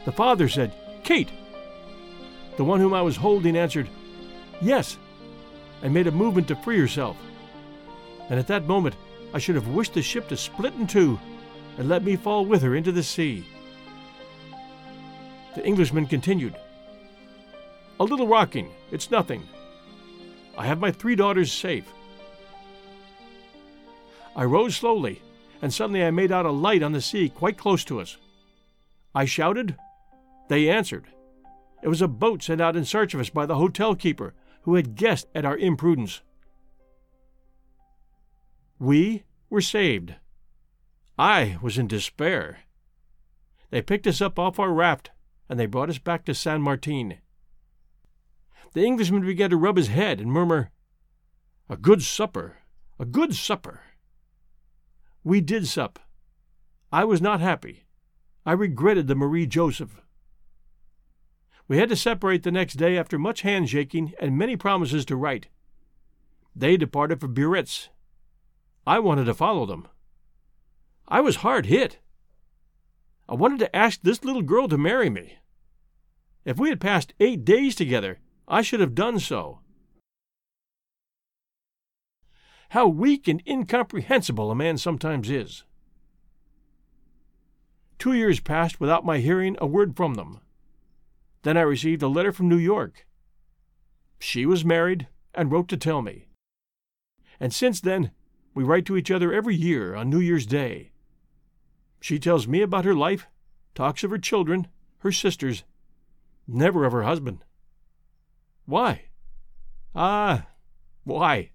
The 0.04 0.12
father 0.12 0.48
said, 0.48 0.72
Kate! 1.04 1.30
The 2.56 2.64
one 2.64 2.80
whom 2.80 2.94
I 2.94 3.02
was 3.02 3.16
holding 3.16 3.56
answered, 3.56 3.88
Yes, 4.60 4.98
and 5.82 5.94
made 5.94 6.06
a 6.06 6.12
movement 6.12 6.48
to 6.48 6.56
free 6.56 6.78
herself. 6.78 7.16
And 8.28 8.38
at 8.38 8.46
that 8.48 8.66
moment, 8.66 8.96
I 9.32 9.38
should 9.38 9.54
have 9.54 9.68
wished 9.68 9.94
the 9.94 10.02
ship 10.02 10.28
to 10.28 10.36
split 10.36 10.74
in 10.74 10.86
two 10.86 11.18
and 11.78 11.88
let 11.88 12.04
me 12.04 12.16
fall 12.16 12.44
with 12.44 12.62
her 12.62 12.74
into 12.74 12.92
the 12.92 13.02
sea. 13.02 13.44
The 15.54 15.64
Englishman 15.64 16.06
continued, 16.06 16.54
A 17.98 18.04
little 18.04 18.26
rocking, 18.26 18.70
it's 18.90 19.10
nothing. 19.10 19.48
I 20.56 20.66
have 20.66 20.80
my 20.80 20.92
three 20.92 21.16
daughters 21.16 21.52
safe. 21.52 21.90
I 24.36 24.44
rose 24.44 24.76
slowly, 24.76 25.22
and 25.62 25.72
suddenly 25.72 26.04
I 26.04 26.10
made 26.10 26.32
out 26.32 26.46
a 26.46 26.50
light 26.50 26.82
on 26.82 26.92
the 26.92 27.00
sea 27.00 27.28
quite 27.28 27.56
close 27.56 27.84
to 27.84 28.00
us. 28.00 28.16
I 29.14 29.24
shouted. 29.24 29.76
They 30.50 30.68
answered. 30.68 31.06
It 31.80 31.86
was 31.86 32.02
a 32.02 32.08
boat 32.08 32.42
sent 32.42 32.60
out 32.60 32.74
in 32.74 32.84
search 32.84 33.14
of 33.14 33.20
us 33.20 33.30
by 33.30 33.46
the 33.46 33.54
hotel 33.54 33.94
keeper, 33.94 34.34
who 34.62 34.74
had 34.74 34.96
guessed 34.96 35.28
at 35.32 35.44
our 35.44 35.56
imprudence. 35.56 36.22
We 38.80 39.22
were 39.48 39.60
saved. 39.60 40.16
I 41.16 41.56
was 41.62 41.78
in 41.78 41.86
despair. 41.86 42.62
They 43.70 43.80
picked 43.80 44.08
us 44.08 44.20
up 44.20 44.40
off 44.40 44.58
our 44.58 44.72
raft, 44.72 45.12
and 45.48 45.58
they 45.58 45.66
brought 45.66 45.88
us 45.88 45.98
back 45.98 46.24
to 46.24 46.34
San 46.34 46.60
Martin. 46.62 47.18
The 48.72 48.84
Englishman 48.84 49.24
began 49.24 49.50
to 49.50 49.56
rub 49.56 49.76
his 49.76 49.86
head 49.86 50.20
and 50.20 50.32
murmur, 50.32 50.72
A 51.68 51.76
good 51.76 52.02
supper, 52.02 52.56
a 52.98 53.04
good 53.04 53.36
supper. 53.36 53.82
We 55.22 55.40
did 55.40 55.68
sup. 55.68 56.00
I 56.90 57.04
was 57.04 57.22
not 57.22 57.38
happy. 57.38 57.84
I 58.44 58.50
regretted 58.50 59.06
the 59.06 59.14
Marie 59.14 59.46
Joseph. 59.46 60.00
We 61.70 61.78
had 61.78 61.88
to 61.90 61.96
separate 61.96 62.42
the 62.42 62.50
next 62.50 62.74
day 62.74 62.98
after 62.98 63.16
much 63.16 63.42
handshaking 63.42 64.12
and 64.18 64.36
many 64.36 64.56
promises 64.56 65.04
to 65.04 65.14
write. 65.14 65.46
They 66.52 66.76
departed 66.76 67.20
for 67.20 67.28
Biarritz. 67.28 67.90
I 68.88 68.98
wanted 68.98 69.26
to 69.26 69.34
follow 69.34 69.66
them. 69.66 69.86
I 71.06 71.20
was 71.20 71.36
hard 71.36 71.66
hit. 71.66 72.00
I 73.28 73.34
wanted 73.34 73.60
to 73.60 73.76
ask 73.76 74.00
this 74.02 74.24
little 74.24 74.42
girl 74.42 74.66
to 74.66 74.76
marry 74.76 75.08
me. 75.10 75.38
If 76.44 76.58
we 76.58 76.70
had 76.70 76.80
passed 76.80 77.14
eight 77.20 77.44
days 77.44 77.76
together, 77.76 78.18
I 78.48 78.62
should 78.62 78.80
have 78.80 78.96
done 78.96 79.20
so. 79.20 79.60
How 82.70 82.88
weak 82.88 83.28
and 83.28 83.44
incomprehensible 83.46 84.50
a 84.50 84.56
man 84.56 84.76
sometimes 84.76 85.30
is. 85.30 85.62
Two 88.00 88.14
years 88.14 88.40
passed 88.40 88.80
without 88.80 89.06
my 89.06 89.18
hearing 89.18 89.56
a 89.60 89.68
word 89.68 89.96
from 89.96 90.14
them. 90.14 90.40
Then 91.42 91.56
I 91.56 91.62
received 91.62 92.02
a 92.02 92.08
letter 92.08 92.32
from 92.32 92.48
New 92.48 92.58
York. 92.58 93.06
She 94.18 94.44
was 94.44 94.64
married 94.64 95.08
and 95.34 95.50
wrote 95.50 95.68
to 95.68 95.76
tell 95.76 96.02
me. 96.02 96.26
And 97.38 97.52
since 97.52 97.80
then, 97.80 98.10
we 98.54 98.64
write 98.64 98.84
to 98.86 98.96
each 98.96 99.10
other 99.10 99.32
every 99.32 99.54
year 99.54 99.94
on 99.94 100.10
New 100.10 100.20
Year's 100.20 100.44
Day. 100.44 100.90
She 102.00 102.18
tells 102.18 102.46
me 102.46 102.60
about 102.60 102.84
her 102.84 102.94
life, 102.94 103.26
talks 103.74 104.04
of 104.04 104.10
her 104.10 104.18
children, 104.18 104.66
her 104.98 105.12
sisters, 105.12 105.64
never 106.46 106.84
of 106.84 106.92
her 106.92 107.02
husband. 107.02 107.44
Why? 108.66 109.06
Ah, 109.94 110.46
why? 111.04 111.50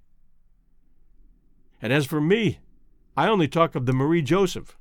And 1.81 1.93
as 1.93 2.05
for 2.05 2.19
me, 2.19 2.59
I 3.15 3.27
only 3.27 3.47
talk 3.47 3.75
of 3.75 3.85
the 3.85 3.93
Marie 3.93 4.21
Joseph. 4.21 4.77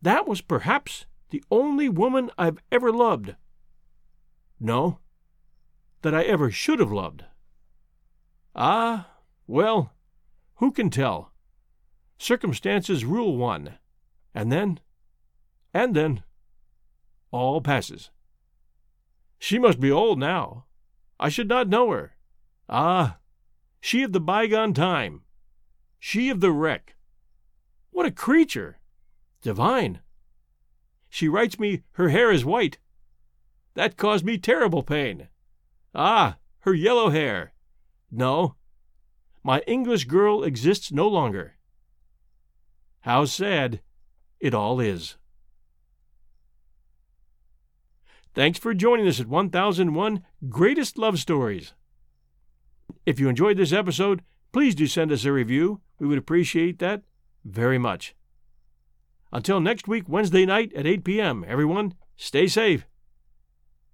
That 0.00 0.28
was 0.28 0.40
perhaps 0.40 1.06
the 1.30 1.42
only 1.50 1.88
woman 1.88 2.30
I've 2.38 2.58
ever 2.70 2.92
loved. 2.92 3.34
No, 4.60 5.00
that 6.02 6.14
I 6.14 6.22
ever 6.22 6.50
should 6.50 6.80
have 6.80 6.92
loved. 6.92 7.24
Ah, 8.54 9.10
well, 9.46 9.92
who 10.56 10.70
can 10.70 10.90
tell? 10.90 11.32
Circumstances 12.18 13.04
rule 13.04 13.36
one, 13.36 13.78
and 14.34 14.52
then, 14.52 14.80
and 15.72 15.94
then, 15.94 16.22
all 17.30 17.60
passes. 17.60 18.10
She 19.38 19.58
must 19.58 19.80
be 19.80 19.90
old 19.90 20.18
now. 20.18 20.66
I 21.18 21.28
should 21.28 21.48
not 21.48 21.68
know 21.68 21.90
her. 21.90 22.16
Ah, 22.68 23.18
she 23.80 24.02
of 24.02 24.12
the 24.12 24.20
bygone 24.20 24.72
time. 24.72 25.22
She 25.98 26.30
of 26.30 26.40
the 26.40 26.52
wreck. 26.52 26.96
What 27.90 28.06
a 28.06 28.10
creature! 28.10 28.78
Divine! 29.42 30.00
She 31.10 31.28
writes 31.28 31.58
me 31.58 31.82
her 31.92 32.08
hair 32.08 32.30
is 32.30 32.44
white. 32.44 32.78
That 33.74 33.96
caused 33.96 34.24
me 34.24 34.38
terrible 34.38 34.82
pain. 34.82 35.28
Ah, 35.94 36.36
her 36.60 36.74
yellow 36.74 37.10
hair. 37.10 37.52
No, 38.10 38.54
my 39.42 39.60
English 39.66 40.04
girl 40.06 40.42
exists 40.42 40.90
no 40.90 41.08
longer. 41.08 41.56
How 43.00 43.24
sad 43.24 43.80
it 44.40 44.54
all 44.54 44.80
is. 44.80 45.16
Thanks 48.34 48.58
for 48.58 48.74
joining 48.74 49.06
us 49.06 49.20
at 49.20 49.28
1001 49.28 50.24
Greatest 50.48 50.98
Love 50.98 51.18
Stories. 51.18 51.74
If 53.06 53.20
you 53.20 53.28
enjoyed 53.28 53.56
this 53.56 53.72
episode, 53.72 54.22
please 54.52 54.74
do 54.74 54.86
send 54.86 55.12
us 55.12 55.24
a 55.24 55.32
review 55.32 55.80
we 55.98 56.06
would 56.06 56.18
appreciate 56.18 56.78
that 56.80 57.02
very 57.44 57.78
much. 57.78 58.14
Until 59.32 59.60
next 59.60 59.88
week, 59.88 60.08
Wednesday 60.08 60.46
night 60.46 60.72
at 60.74 60.86
8 60.86 61.04
p.m., 61.04 61.44
everyone, 61.46 61.94
stay 62.16 62.46
safe, 62.46 62.86